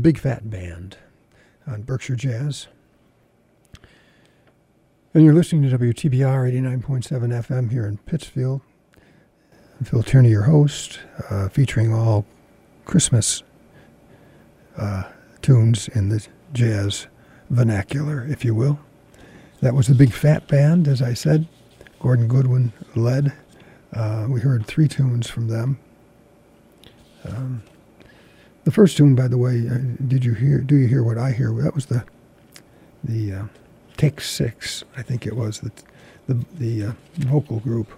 The 0.00 0.08
Big 0.08 0.18
Phat 0.18 0.48
Band 0.48 0.96
on 1.66 1.82
Berkshire 1.82 2.16
Jazz. 2.16 2.68
And 5.12 5.22
you're 5.22 5.34
listening 5.34 5.68
to 5.68 5.76
WTBR 5.76 6.50
89.7 6.50 7.04
FM 7.04 7.70
here 7.70 7.84
in 7.84 7.98
Pittsfield. 7.98 8.62
Phil 9.84 10.02
Tierney, 10.02 10.30
your 10.30 10.44
host, 10.44 11.00
uh, 11.28 11.50
featuring 11.50 11.92
all 11.92 12.24
Christmas 12.86 13.42
uh, 14.78 15.02
tunes 15.42 15.88
in 15.88 16.08
the 16.08 16.26
jazz 16.54 17.06
vernacular, 17.50 18.26
if 18.26 18.42
you 18.42 18.54
will. 18.54 18.80
That 19.60 19.74
was 19.74 19.86
the 19.86 19.94
Big 19.94 20.14
Phat 20.14 20.48
Band, 20.48 20.88
as 20.88 21.02
I 21.02 21.12
said. 21.12 21.46
Gordon 21.98 22.26
Goodwin 22.26 22.72
led. 22.96 23.34
Uh, 23.92 24.28
we 24.30 24.40
heard 24.40 24.64
three 24.64 24.88
tunes 24.88 25.28
from 25.28 25.48
them. 25.48 25.78
Um, 27.26 27.62
the 28.64 28.70
first 28.70 28.96
tune, 28.96 29.14
by 29.14 29.28
the 29.28 29.38
way, 29.38 29.68
uh, 29.68 29.78
did 30.06 30.24
you 30.24 30.34
hear? 30.34 30.58
Do 30.58 30.76
you 30.76 30.86
hear 30.86 31.02
what 31.02 31.18
I 31.18 31.32
hear? 31.32 31.52
That 31.52 31.74
was 31.74 31.86
the 31.86 32.04
the 33.02 33.32
uh, 33.32 33.44
Take 33.96 34.20
Six, 34.20 34.84
I 34.96 35.02
think 35.02 35.26
it 35.26 35.36
was 35.36 35.60
the 35.60 35.72
the, 36.26 36.44
the 36.58 36.84
uh, 36.84 36.92
vocal 37.18 37.60
group 37.60 37.88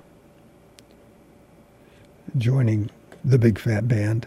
joining 2.39 2.91
the 3.25 3.39
Big 3.39 3.59
phat 3.59 3.87
Band. 3.87 4.27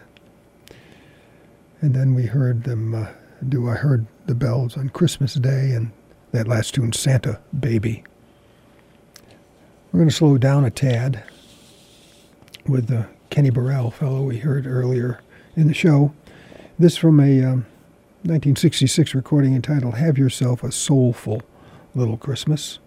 And 1.80 1.94
then 1.94 2.14
we 2.14 2.26
heard 2.26 2.64
them 2.64 2.94
uh, 2.94 3.08
do 3.48 3.68
I 3.68 3.74
Heard 3.74 4.06
the 4.26 4.34
Bells 4.34 4.76
on 4.76 4.88
Christmas 4.90 5.34
Day 5.34 5.72
and 5.72 5.90
that 6.32 6.48
last 6.48 6.74
tune, 6.74 6.92
Santa 6.92 7.40
Baby. 7.58 8.04
We're 9.92 9.98
going 9.98 10.08
to 10.08 10.14
slow 10.14 10.38
down 10.38 10.64
a 10.64 10.70
tad 10.70 11.22
with 12.66 12.88
the 12.88 13.06
Kenny 13.30 13.50
Burrell 13.50 13.90
fellow 13.90 14.22
we 14.22 14.38
heard 14.38 14.66
earlier 14.66 15.20
in 15.56 15.68
the 15.68 15.74
show. 15.74 16.12
This 16.78 16.98
from 16.98 17.20
a 17.20 17.40
um, 17.40 17.64
1966 18.24 19.14
recording 19.14 19.54
entitled 19.54 19.94
Have 19.94 20.18
Yourself 20.18 20.62
a 20.62 20.70
Soulful 20.70 21.40
Little 21.94 22.18
Christmas. 22.18 22.80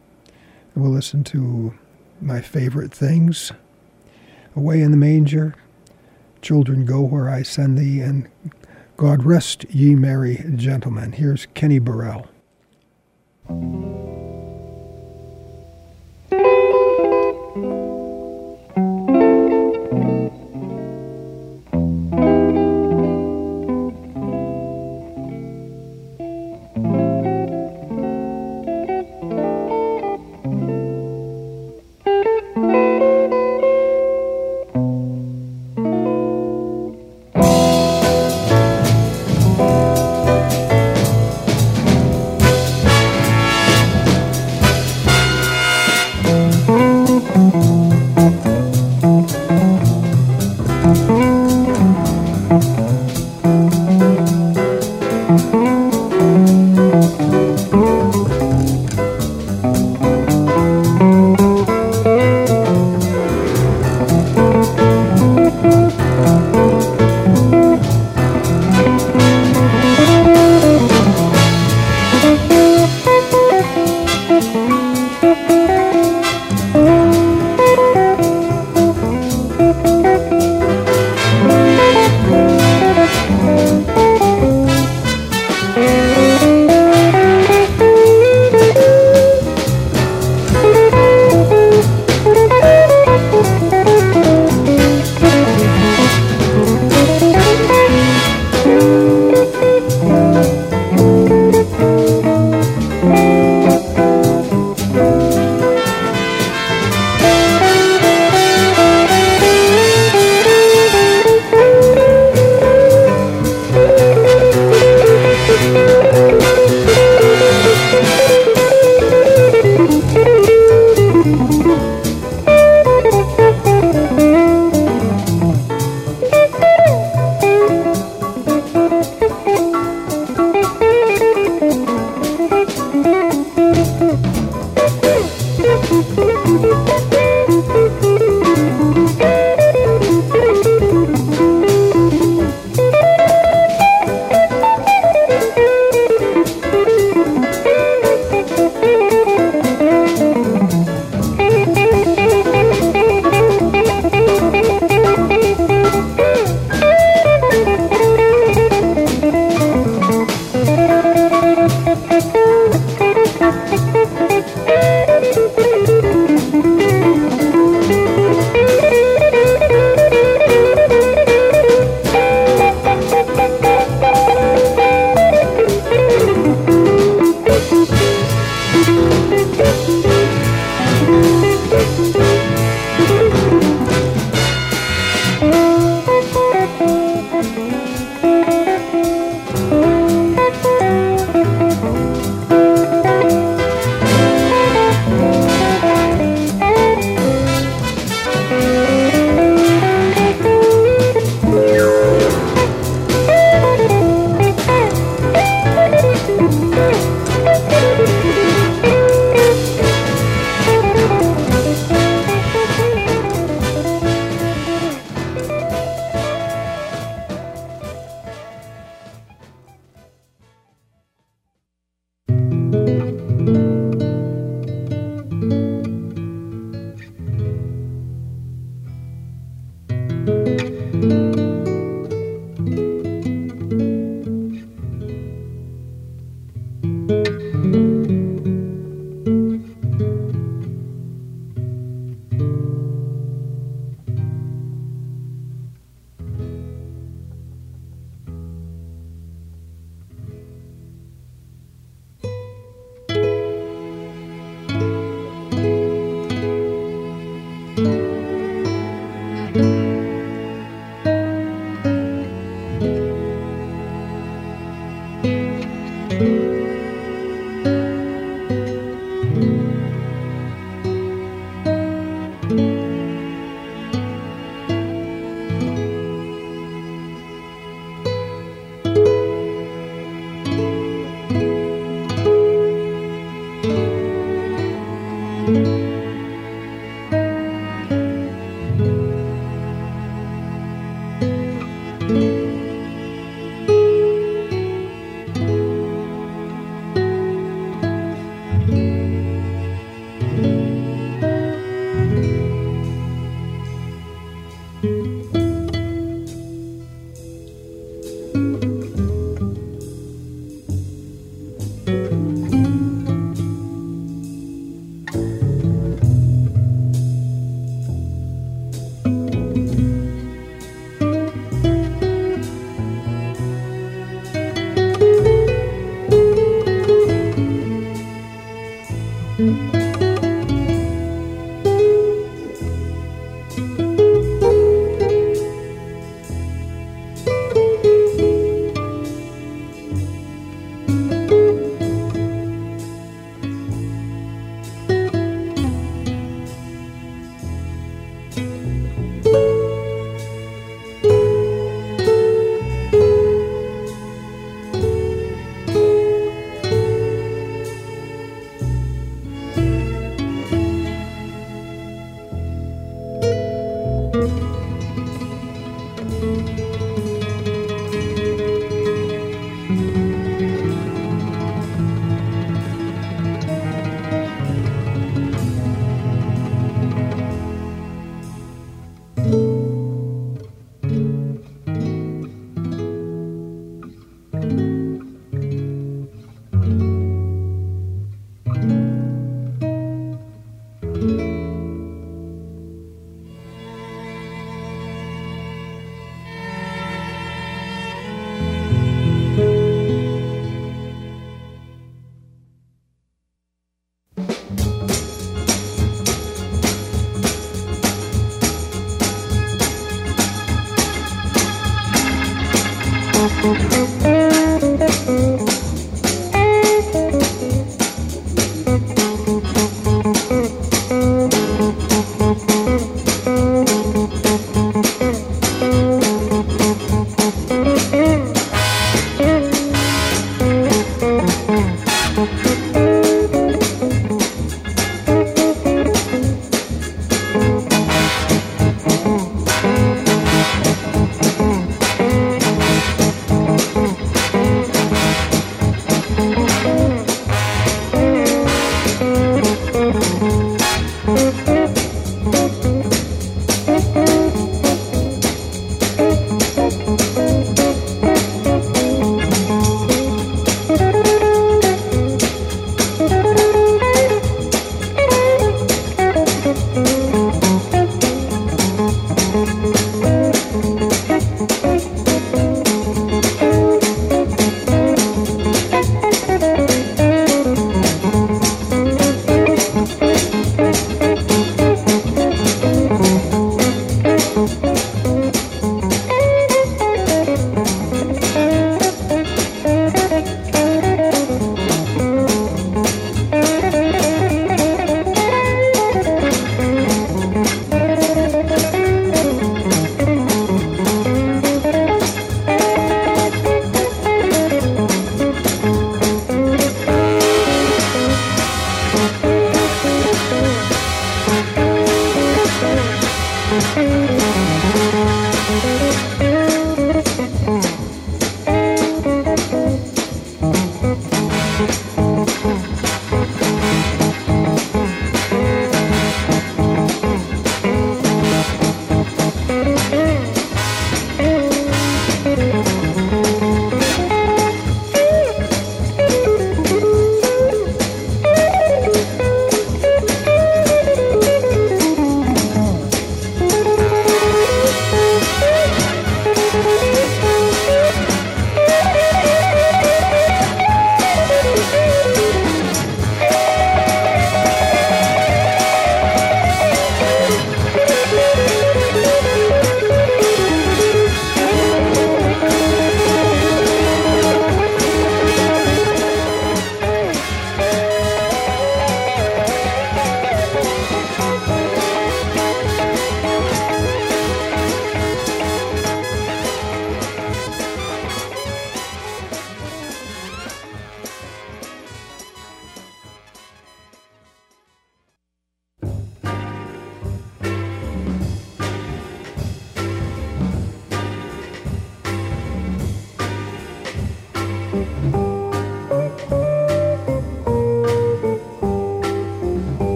And 0.75 0.83
we'll 0.83 0.93
listen 0.93 1.23
to 1.23 1.73
my 2.21 2.39
favorite 2.39 2.93
things 2.93 3.51
Away 4.55 4.81
in 4.81 4.91
the 4.91 4.97
Manger, 4.97 5.55
Children 6.43 6.85
Go 6.85 7.01
Where 7.01 7.29
I 7.31 7.41
Send 7.41 7.79
Thee, 7.79 7.99
and 7.99 8.29
God 8.95 9.23
Rest 9.23 9.65
Ye 9.71 9.95
Merry 9.95 10.43
Gentlemen. 10.55 11.13
Here's 11.13 11.47
Kenny 11.55 11.79
Burrell. 11.79 12.27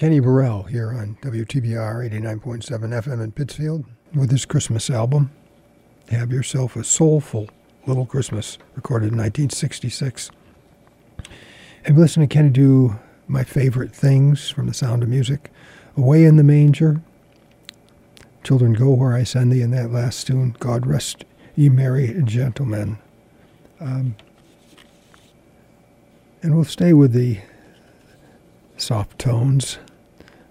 Kenny 0.00 0.18
Burrell 0.18 0.62
here 0.62 0.94
on 0.94 1.18
WTBR 1.20 2.10
89.7 2.10 2.64
FM 2.64 3.22
in 3.22 3.32
Pittsfield 3.32 3.84
with 4.14 4.30
his 4.30 4.46
Christmas 4.46 4.88
album. 4.88 5.30
Have 6.08 6.32
Yourself 6.32 6.74
a 6.74 6.82
Soulful 6.82 7.50
Little 7.86 8.06
Christmas, 8.06 8.56
recorded 8.74 9.12
in 9.12 9.18
1966. 9.18 10.30
And 11.84 11.96
we 11.96 12.00
listen 12.00 12.22
to 12.22 12.26
Kenny 12.26 12.48
do 12.48 12.98
my 13.28 13.44
favorite 13.44 13.94
things 13.94 14.48
from 14.48 14.68
the 14.68 14.72
sound 14.72 15.02
of 15.02 15.10
music 15.10 15.52
Away 15.98 16.24
in 16.24 16.36
the 16.36 16.44
Manger, 16.44 17.02
Children 18.42 18.72
Go 18.72 18.94
Where 18.94 19.12
I 19.12 19.22
Send 19.24 19.52
Thee, 19.52 19.60
and 19.60 19.74
that 19.74 19.92
last 19.92 20.26
tune, 20.26 20.56
God 20.60 20.86
Rest 20.86 21.26
Ye 21.56 21.68
Merry 21.68 22.22
Gentlemen. 22.24 22.96
Um, 23.78 24.16
and 26.42 26.54
we'll 26.54 26.64
stay 26.64 26.94
with 26.94 27.12
the 27.12 27.40
soft 28.78 29.18
tones 29.18 29.78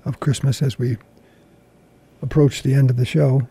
of 0.06 0.20
Christmas 0.20 0.62
as 0.62 0.80
we 0.80 0.98
approach 2.22 2.64
the 2.64 2.74
end 2.74 2.90
of 2.90 2.98
the 2.98 3.06
show. 3.06 3.48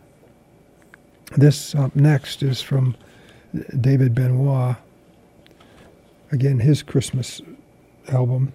This 1.37 1.75
up 1.75 1.95
next 1.95 2.43
is 2.43 2.61
from 2.61 2.97
David 3.81 4.15
Benoit. 4.15 4.77
Again, 6.33 6.61
his 6.61 6.83
Christmas 6.83 7.41
album. 8.09 8.53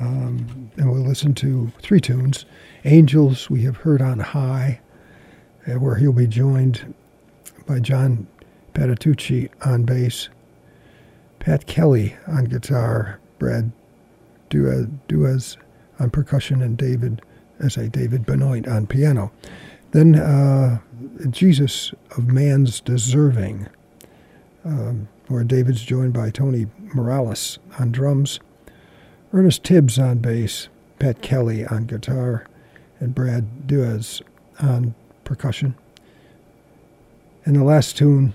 Um, 0.00 0.70
and 0.76 0.90
we'll 0.90 1.02
listen 1.02 1.34
to 1.34 1.72
three 1.80 2.00
tunes 2.00 2.44
Angels 2.84 3.48
We 3.48 3.62
Have 3.62 3.76
Heard 3.78 4.02
on 4.02 4.18
High, 4.18 4.80
uh, 5.66 5.78
where 5.78 5.94
he'll 5.96 6.12
be 6.12 6.26
joined 6.26 6.94
by 7.66 7.78
John 7.78 8.26
Patitucci 8.74 9.50
on 9.64 9.84
bass, 9.84 10.28
Pat 11.38 11.66
Kelly 11.66 12.16
on 12.26 12.44
guitar, 12.44 13.20
Brad 13.38 13.70
Dutz 14.50 15.56
on 15.98 16.10
percussion, 16.10 16.62
and 16.62 16.76
David, 16.76 17.22
as 17.58 17.76
a 17.76 17.88
David 17.88 18.26
Benoit 18.26 18.66
on 18.66 18.86
piano. 18.86 19.32
Then 19.92 20.16
uh, 20.16 20.80
Jesus 21.30 21.94
of 22.16 22.26
Man's 22.26 22.80
Deserving, 22.80 23.68
um, 24.64 25.08
where 25.28 25.44
David's 25.44 25.82
joined 25.82 26.12
by 26.12 26.30
Tony 26.30 26.66
Morales 26.94 27.58
on 27.78 27.92
drums, 27.92 28.40
Ernest 29.32 29.62
Tibbs 29.62 29.98
on 29.98 30.18
bass, 30.18 30.68
Pat 30.98 31.22
Kelly 31.22 31.64
on 31.66 31.84
guitar, 31.84 32.46
and 33.00 33.14
Brad 33.14 33.66
Dutz 33.66 34.22
on 34.60 34.94
percussion. 35.24 35.74
And 37.44 37.56
the 37.56 37.64
last 37.64 37.96
tune, 37.96 38.34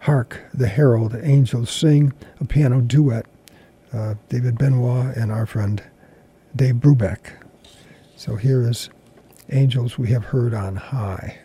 Hark 0.00 0.40
the 0.52 0.68
Herald 0.68 1.16
Angels 1.22 1.70
Sing, 1.70 2.12
a 2.40 2.44
piano 2.44 2.80
duet 2.80 3.26
uh, 3.94 4.14
David 4.28 4.58
Benoit 4.58 5.16
and 5.16 5.30
our 5.30 5.46
friend 5.46 5.82
Dave 6.56 6.76
Brubeck. 6.76 7.32
So 8.16 8.36
here 8.36 8.68
is 8.68 8.90
Angels 9.50 9.98
We 9.98 10.08
Have 10.08 10.24
Heard 10.24 10.54
on 10.54 10.76
High. 10.76 11.38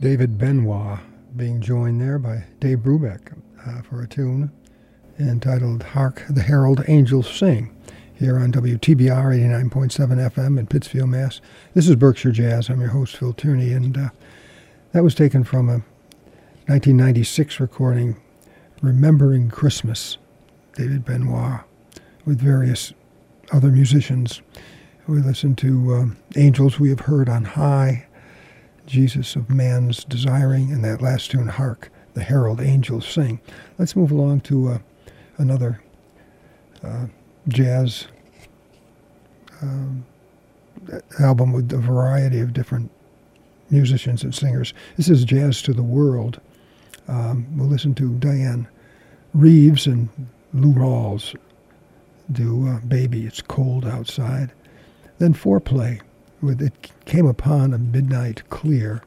David 0.00 0.38
Benoit 0.38 0.98
being 1.36 1.60
joined 1.60 2.00
there 2.00 2.18
by 2.18 2.44
Dave 2.58 2.78
Brubeck 2.78 3.36
uh, 3.66 3.82
for 3.82 4.00
a 4.00 4.08
tune 4.08 4.50
entitled 5.18 5.82
Hark 5.82 6.24
the 6.30 6.40
Herald 6.40 6.82
Angels 6.88 7.30
Sing 7.30 7.76
here 8.14 8.38
on 8.38 8.50
WTBR 8.50 9.36
89.7 9.68 10.32
FM 10.32 10.58
in 10.58 10.66
Pittsfield, 10.66 11.10
Mass. 11.10 11.42
This 11.74 11.86
is 11.86 11.96
Berkshire 11.96 12.32
Jazz. 12.32 12.70
I'm 12.70 12.80
your 12.80 12.88
host, 12.88 13.18
Phil 13.18 13.34
Tierney, 13.34 13.74
and 13.74 13.98
uh, 13.98 14.08
that 14.92 15.04
was 15.04 15.14
taken 15.14 15.44
from 15.44 15.68
a 15.68 15.84
1996 16.66 17.60
recording, 17.60 18.18
Remembering 18.80 19.50
Christmas, 19.50 20.16
David 20.76 21.04
Benoit, 21.04 21.60
with 22.24 22.40
various 22.40 22.94
other 23.52 23.68
musicians. 23.68 24.40
We 25.06 25.20
listened 25.20 25.58
to 25.58 25.94
uh, 25.94 26.06
Angels 26.40 26.80
We 26.80 26.88
Have 26.88 27.00
Heard 27.00 27.28
on 27.28 27.44
High, 27.44 28.06
Jesus 28.90 29.36
of 29.36 29.48
Man's 29.48 30.02
Desiring, 30.02 30.72
and 30.72 30.84
that 30.84 31.00
last 31.00 31.30
tune, 31.30 31.46
Hark, 31.46 31.92
the 32.14 32.24
Herald 32.24 32.60
Angels 32.60 33.06
Sing. 33.06 33.40
Let's 33.78 33.94
move 33.94 34.10
along 34.10 34.40
to 34.42 34.68
uh, 34.68 34.78
another 35.38 35.80
uh, 36.82 37.06
jazz 37.46 38.08
um, 39.62 40.04
album 41.20 41.52
with 41.52 41.72
a 41.72 41.78
variety 41.78 42.40
of 42.40 42.52
different 42.52 42.90
musicians 43.70 44.24
and 44.24 44.34
singers. 44.34 44.74
This 44.96 45.08
is 45.08 45.24
Jazz 45.24 45.62
to 45.62 45.72
the 45.72 45.84
World. 45.84 46.40
Um, 47.06 47.46
we'll 47.56 47.68
listen 47.68 47.94
to 47.94 48.10
Dianne 48.10 48.66
Reeves 49.34 49.86
and 49.86 50.08
Lou 50.52 50.72
Rawls 50.72 51.36
do 52.32 52.66
uh, 52.66 52.80
Baby, 52.80 53.24
It's 53.24 53.40
Cold 53.40 53.86
Outside. 53.86 54.50
Then 55.18 55.32
Fourplay 55.32 56.00
with 56.42 56.62
It 56.62 56.90
Came 57.04 57.26
Upon 57.26 57.74
a 57.74 57.78
Midnight 57.78 58.48
Clear. 58.50 59.02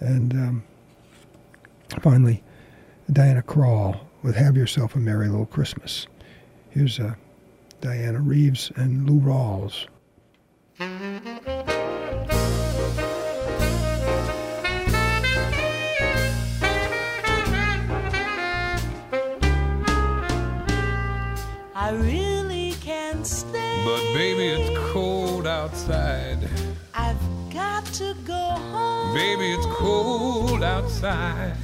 And 0.00 0.32
um, 0.32 0.64
finally, 2.00 2.42
Diana 3.10 3.42
Krall 3.42 4.00
with 4.22 4.36
Have 4.36 4.56
Yourself 4.56 4.94
a 4.94 4.98
Merry 4.98 5.28
Little 5.28 5.46
Christmas. 5.46 6.06
Here's 6.70 6.98
uh, 6.98 7.14
Diana 7.80 8.20
Reeves 8.20 8.72
and 8.76 9.08
Lou 9.08 9.20
Rawls. 9.20 9.86
I 21.74 21.90
really 21.90 22.74
can't 22.80 23.26
stay. 23.26 23.82
But 23.84 24.00
baby, 24.14 24.46
it's 24.48 24.92
cold 24.92 25.11
outside. 25.66 26.38
I've 26.92 27.22
got 27.52 27.84
to 28.00 28.14
go 28.24 28.34
home. 28.74 29.14
Baby, 29.14 29.52
it's 29.52 29.66
cold 29.76 30.62
outside. 30.64 31.54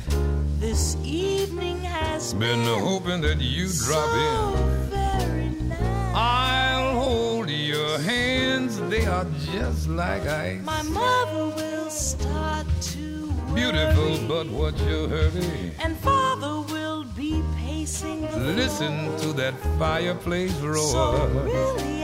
This 0.60 0.96
evening 1.02 1.80
has 1.80 2.32
Been 2.34 2.64
hoping 2.64 3.20
that 3.22 3.40
you 3.40 3.66
drop 3.86 4.10
in. 4.14 4.90
very 4.90 5.48
nice. 5.74 6.14
I'll 6.14 6.92
hold 7.02 7.50
your 7.50 7.98
hands, 7.98 8.78
they 8.92 9.04
are 9.06 9.26
just 9.52 9.88
like 9.88 10.24
ice. 10.26 10.62
My 10.64 10.82
mother 10.82 11.46
will 11.60 11.90
start 11.90 12.66
to 12.92 13.32
Beautiful, 13.54 14.10
worry, 14.12 14.26
but 14.28 14.46
what's 14.58 14.80
your 14.82 15.08
hurry? 15.08 15.72
and 15.84 15.96
father 15.98 16.54
will 16.74 17.02
be 17.16 17.42
pacing 17.56 18.20
Listen 18.56 18.94
to 19.22 19.32
that 19.42 19.54
fireplace 19.78 20.54
roar. 20.60 20.76
So 20.76 21.26
really, 21.44 21.97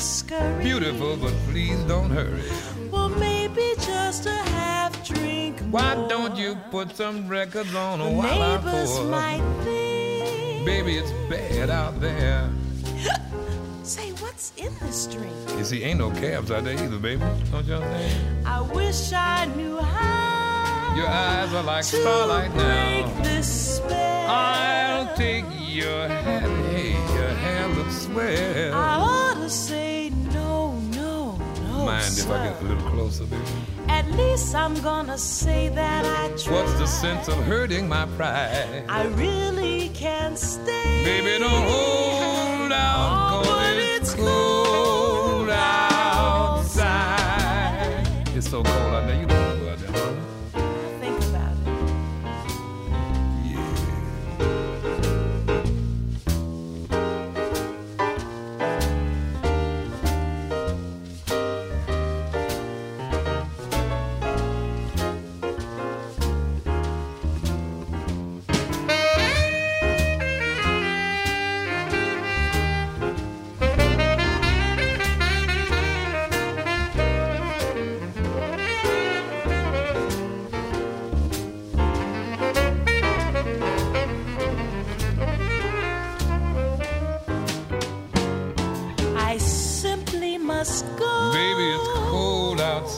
scurry. 0.00 0.62
Beautiful, 0.64 1.16
but 1.16 1.32
please 1.48 1.78
don't 1.84 2.10
hurry. 2.10 2.42
Well, 2.90 3.08
maybe 3.08 3.74
just 3.78 4.26
a 4.26 4.30
half 4.32 5.06
drink. 5.06 5.60
Why 5.70 5.94
more. 5.94 6.08
don't 6.08 6.36
you 6.36 6.56
put 6.70 6.96
some 6.96 7.28
records 7.28 7.74
on 7.74 7.98
The 8.00 8.08
while 8.10 8.42
I 8.42 8.56
neighbors 8.56 8.90
pour? 8.90 9.04
might 9.04 9.42
think. 9.64 10.64
Baby, 10.66 10.96
it's 10.98 11.12
bad 11.28 11.70
out 11.70 12.00
there. 12.00 12.48
Say, 13.82 14.10
what's 14.22 14.52
in 14.56 14.72
this 14.80 15.06
drink? 15.06 15.34
You 15.56 15.64
see, 15.64 15.82
ain't 15.82 15.98
no 15.98 16.10
cabs 16.10 16.50
out 16.50 16.64
there 16.64 16.74
either, 16.74 16.98
baby. 16.98 17.22
Don't 17.50 17.64
you 17.66 17.74
understand? 17.74 18.46
I 18.46 18.60
wish 18.60 19.12
I 19.12 19.46
knew 19.56 19.78
how. 19.78 20.94
Your 20.96 21.06
eyes 21.08 21.52
are 21.54 21.62
like 21.62 21.84
to 21.86 21.96
starlight 22.02 22.54
now. 22.54 23.22
this 23.22 23.76
spell. 23.76 24.26
I'll 24.28 25.16
take 25.16 25.44
your 25.58 26.08
hand. 26.08 26.66
Hey, 26.74 26.92
your 27.14 27.28
hand 27.28 27.76
looks 27.78 28.02
swell. 28.02 28.74
I 28.74 28.96
ought 28.96 29.34
to 29.34 29.48
say. 29.50 29.89
Mind 31.90 32.18
if 32.18 32.30
I 32.30 32.44
get 32.46 32.60
a 32.62 32.64
little 32.64 32.90
closer, 32.90 33.24
baby? 33.24 33.42
At 33.88 34.06
least 34.12 34.54
I'm 34.54 34.74
gonna 34.80 35.18
say 35.18 35.68
that 35.70 36.04
I 36.04 36.28
tried. 36.36 36.54
What's 36.54 36.74
the 36.74 36.86
sense 36.86 37.26
of 37.28 37.36
hurting 37.44 37.88
my 37.88 38.06
pride? 38.16 38.84
I 38.88 39.02
really 39.24 39.88
can't 39.90 40.38
stay. 40.38 41.02
Baby, 41.04 41.38
don't 41.44 41.66
hold 41.74 42.72
out, 42.72 43.08
Oh, 43.10 43.42
'cause 43.42 43.48
but 43.48 43.76
it's 43.76 44.12
it's 44.12 44.14
cold 44.14 45.46
cold 45.46 45.50
outside. 46.70 48.08
It's 48.36 48.48
so 48.48 48.62
cold 48.62 48.89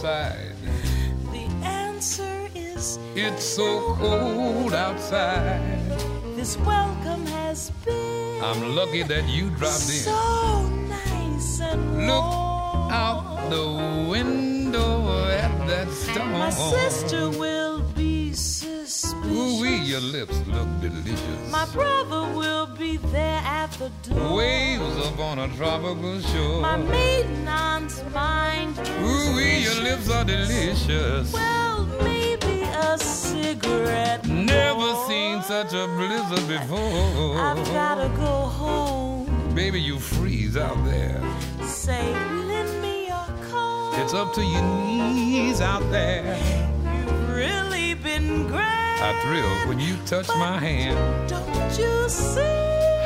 outside. 0.05 0.57
The 1.33 1.47
answer 1.65 2.49
is 2.57 2.99
It's 3.15 3.45
so 3.45 3.95
cold 4.01 4.75
outside. 4.75 5.79
this 6.37 6.57
welcome 6.59 7.25
has 7.27 7.71
been 7.85 8.43
I'm 8.43 8.75
lucky 8.75 9.05
that 9.05 9.29
you 9.29 9.51
dropped 9.51 9.89
in. 9.95 10.03
so 10.03 10.69
nice 10.89 11.61
and 11.61 12.07
Look 12.07 12.25
warm. 12.25 12.91
out 12.91 13.49
the 13.51 14.09
window 14.11 15.29
at 15.31 15.67
that 15.69 15.89
storm. 15.91 16.33
My 16.33 16.51
sister 16.51 17.31
will. 17.31 17.72
Ooh, 19.43 19.61
wee, 19.61 19.77
your 19.79 20.01
lips 20.01 20.41
look 20.47 20.69
delicious. 20.81 21.51
My 21.51 21.67
brother 21.73 22.23
will 22.33 22.67
be 22.67 22.97
there 22.97 23.43
at 23.45 23.73
the 23.73 23.91
door. 24.09 24.37
Waves 24.37 25.07
up 25.07 25.19
on 25.19 25.41
a 25.41 25.49
tropical 25.57 26.21
shore. 26.21 26.61
My 26.61 26.77
maiden 26.77 27.49
aunt's 27.49 28.05
mind. 28.15 28.79
Ooh, 28.79 29.35
wee, 29.35 29.65
your 29.65 29.83
lips 29.83 30.09
are 30.11 30.25
delicious. 30.25 31.33
Well, 31.33 31.87
maybe 32.05 32.63
a 32.63 32.97
cigarette. 32.99 34.25
Never 34.29 34.79
more. 34.79 35.09
seen 35.09 35.43
such 35.43 35.73
a 35.75 35.89
blizzard 35.89 36.47
before. 36.47 37.37
I've 37.41 37.65
gotta 37.67 38.09
go 38.17 38.47
home. 38.61 39.55
Baby, 39.57 39.81
you 39.81 39.99
freeze 39.99 40.57
out 40.57 40.83
there. 40.85 41.21
Say, 41.65 42.13
lend 42.47 42.81
me 42.81 43.09
your 43.09 43.27
coat. 43.51 43.95
It's 43.97 44.15
up 44.15 44.33
to 44.35 44.43
your 44.43 44.63
knees 44.63 45.61
out 45.61 45.83
there. 45.91 46.39
You've 46.85 47.29
really 47.31 47.95
been 47.95 48.13
been 48.23 48.47
great. 48.47 48.82
I 49.05 49.13
thrill 49.23 49.51
when 49.69 49.81
you 49.81 49.97
touch 50.07 50.29
my 50.29 50.59
hand. 50.59 51.29
Don't 51.29 51.79
you 51.79 52.09
see? 52.09 52.41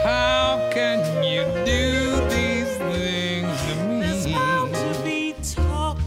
How 0.05 0.68
can 0.70 1.24
you 1.24 1.43
do 1.64 2.20
these 2.28 2.73
things 2.77 3.60
to 3.66 3.74
There's 4.01 4.27
me? 4.27 4.35
bound 4.35 4.74
to 4.74 5.02
be 5.02 5.35
talk 5.43 5.98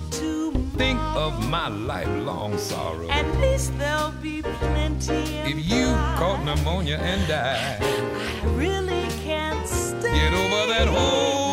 Think 0.78 1.00
of 1.16 1.50
my 1.50 1.68
lifelong 1.68 2.58
sorrow. 2.58 3.10
At 3.10 3.28
least 3.42 3.78
there'll 3.80 4.12
be 4.22 4.42
plenty. 4.44 5.36
If 5.52 5.58
you 5.70 5.88
caught 6.20 6.42
pneumonia 6.46 6.98
and 7.00 7.28
died, 7.28 7.82
I 7.82 8.46
really 8.56 9.06
can't 9.26 9.68
stay. 9.68 10.14
get 10.14 10.34
over 10.34 10.68
that 10.72 10.88
hold 10.88 11.49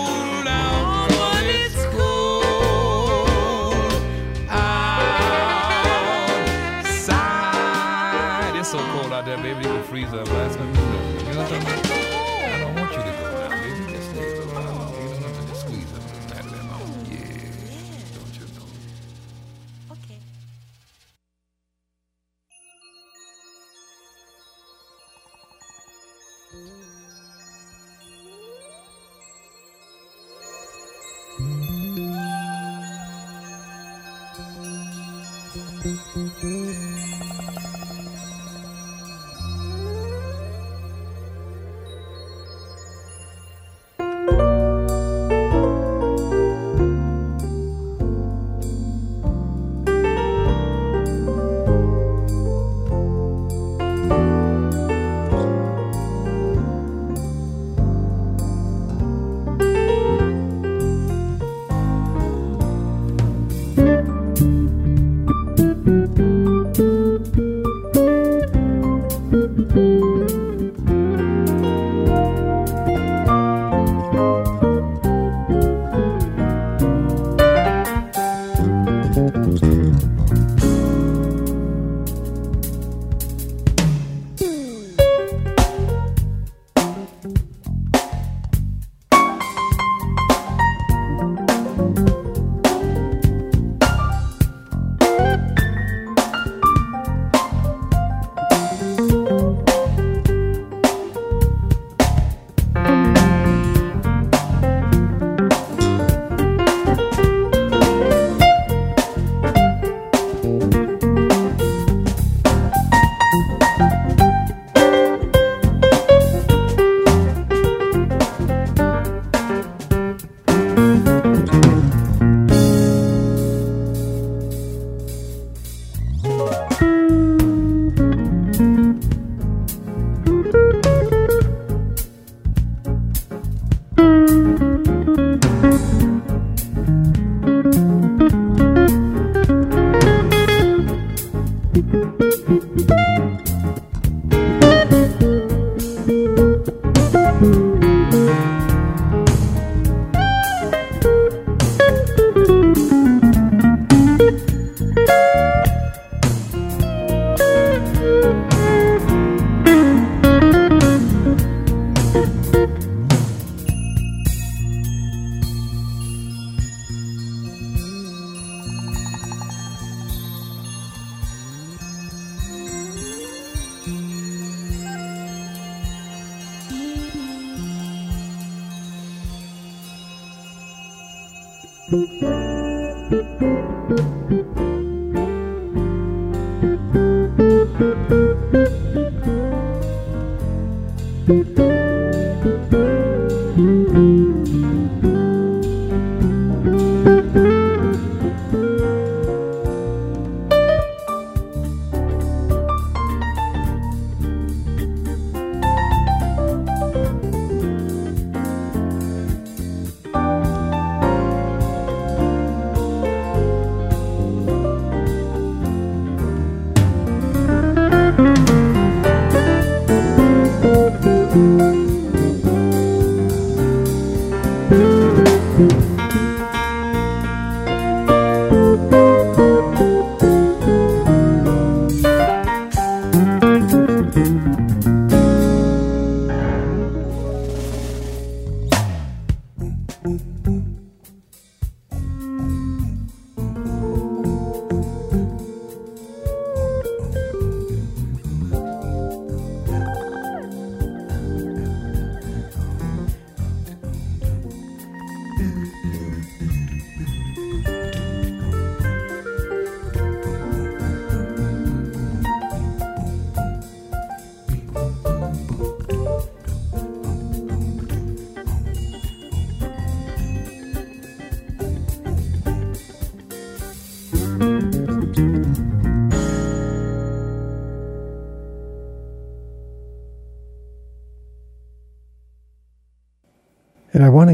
Mm-hmm. 240.07 240.36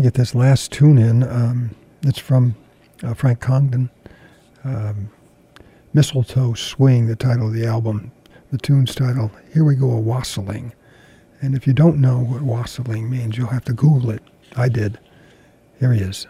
To 0.02 0.06
get 0.06 0.14
this 0.14 0.34
last 0.34 0.72
tune 0.72 0.98
in. 0.98 1.22
Um, 1.22 1.70
it's 2.02 2.18
from 2.18 2.56
uh, 3.02 3.14
Frank 3.14 3.40
Congdon. 3.40 3.90
Um, 4.64 5.10
Mistletoe 5.94 6.54
Swing, 6.54 7.06
the 7.06 7.16
title 7.16 7.48
of 7.48 7.52
the 7.52 7.66
album. 7.66 8.10
The 8.50 8.58
tune's 8.58 8.94
title, 8.94 9.30
Here 9.52 9.64
We 9.64 9.76
Go 9.76 9.90
a 9.90 10.00
Wassailing. 10.00 10.72
And 11.40 11.54
if 11.54 11.66
you 11.66 11.72
don't 11.72 12.00
know 12.00 12.18
what 12.18 12.42
wassailing 12.42 13.10
means, 13.10 13.36
you'll 13.36 13.48
have 13.48 13.64
to 13.66 13.72
Google 13.72 14.10
it. 14.10 14.22
I 14.56 14.68
did. 14.68 14.98
Here 15.78 15.92
he 15.92 16.00
is. 16.00 16.26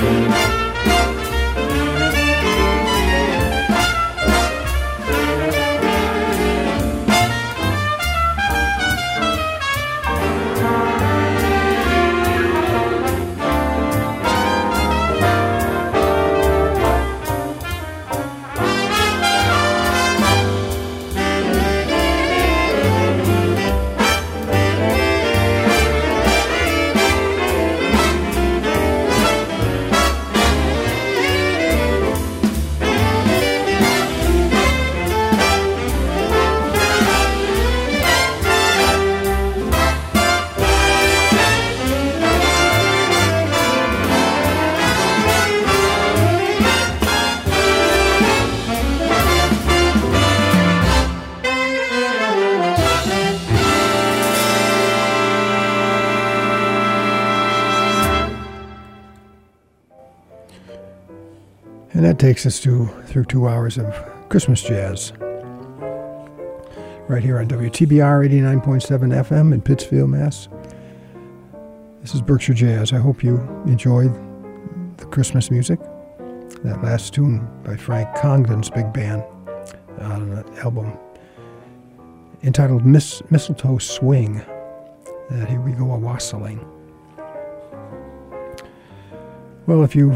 And 0.00 0.30
that 0.32 0.67
takes 62.28 62.44
us 62.44 62.60
to 62.60 62.84
through 63.06 63.24
two 63.24 63.48
hours 63.48 63.78
of 63.78 63.86
Christmas 64.28 64.62
jazz. 64.62 65.14
Right 67.08 67.22
here 67.22 67.38
on 67.38 67.48
WTBR 67.48 68.28
89.7 68.28 68.82
FM 69.24 69.54
in 69.54 69.62
Pittsfield, 69.62 70.10
Mass. 70.10 70.46
This 72.02 72.14
is 72.14 72.20
Berkshire 72.20 72.52
Jazz. 72.52 72.92
I 72.92 72.98
hope 72.98 73.24
you 73.24 73.38
enjoyed 73.64 74.12
the 74.98 75.06
Christmas 75.06 75.50
music. 75.50 75.80
That 76.64 76.82
last 76.82 77.14
tune 77.14 77.48
by 77.64 77.78
Frank 77.78 78.14
Congdon's 78.16 78.68
big 78.68 78.92
band 78.92 79.22
on 79.98 80.30
an 80.30 80.58
album 80.58 80.98
entitled 82.42 82.84
Mistletoe 82.84 83.78
Swing. 83.78 84.42
Here 85.30 85.60
we 85.62 85.72
go 85.72 85.92
a 85.92 85.98
wassailing. 85.98 86.60
Well, 89.66 89.82
if 89.82 89.96
you 89.96 90.14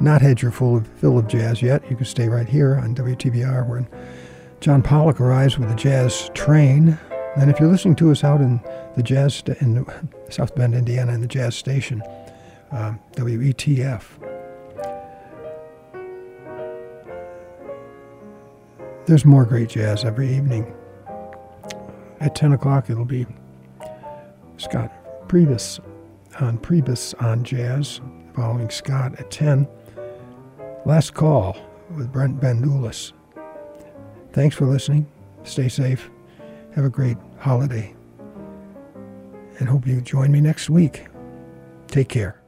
not 0.00 0.22
had 0.22 0.40
your 0.42 0.50
full 0.50 0.82
fill 0.96 1.18
of 1.18 1.28
jazz 1.28 1.62
yet, 1.62 1.88
you 1.90 1.96
can 1.96 2.06
stay 2.06 2.28
right 2.28 2.48
here 2.48 2.76
on 2.76 2.94
WTBR 2.94 3.68
when 3.68 3.88
John 4.60 4.82
Pollock 4.82 5.20
arrives 5.20 5.58
with 5.58 5.68
the 5.68 5.74
jazz 5.74 6.30
train. 6.34 6.98
And 7.36 7.50
if 7.50 7.60
you're 7.60 7.70
listening 7.70 7.96
to 7.96 8.10
us 8.10 8.24
out 8.24 8.40
in 8.40 8.60
the 8.96 9.02
jazz 9.02 9.34
sta- 9.34 9.54
in 9.60 9.86
South 10.30 10.54
Bend, 10.54 10.74
Indiana, 10.74 11.12
in 11.12 11.20
the 11.20 11.26
jazz 11.26 11.56
station, 11.56 12.02
uh, 12.72 12.94
WETF. 13.12 14.02
There's 19.06 19.24
more 19.24 19.44
great 19.44 19.68
jazz 19.70 20.04
every 20.04 20.34
evening. 20.34 20.72
At 22.20 22.34
10 22.34 22.52
o'clock, 22.52 22.90
it'll 22.90 23.04
be 23.04 23.26
Scott 24.56 24.92
Priebus 25.26 25.80
on 26.40 26.58
Priebus 26.58 27.20
on 27.22 27.42
Jazz, 27.42 28.00
following 28.34 28.70
Scott 28.70 29.18
at 29.18 29.30
10. 29.30 29.66
Last 30.86 31.12
Call 31.12 31.56
with 31.94 32.10
Brent 32.10 32.40
Bandulis. 32.40 33.12
Thanks 34.32 34.56
for 34.56 34.66
listening. 34.66 35.06
Stay 35.44 35.68
safe. 35.68 36.10
Have 36.74 36.84
a 36.84 36.88
great 36.88 37.18
holiday. 37.38 37.94
And 39.58 39.68
hope 39.68 39.86
you 39.86 40.00
join 40.00 40.32
me 40.32 40.40
next 40.40 40.70
week. 40.70 41.06
Take 41.88 42.08
care. 42.08 42.39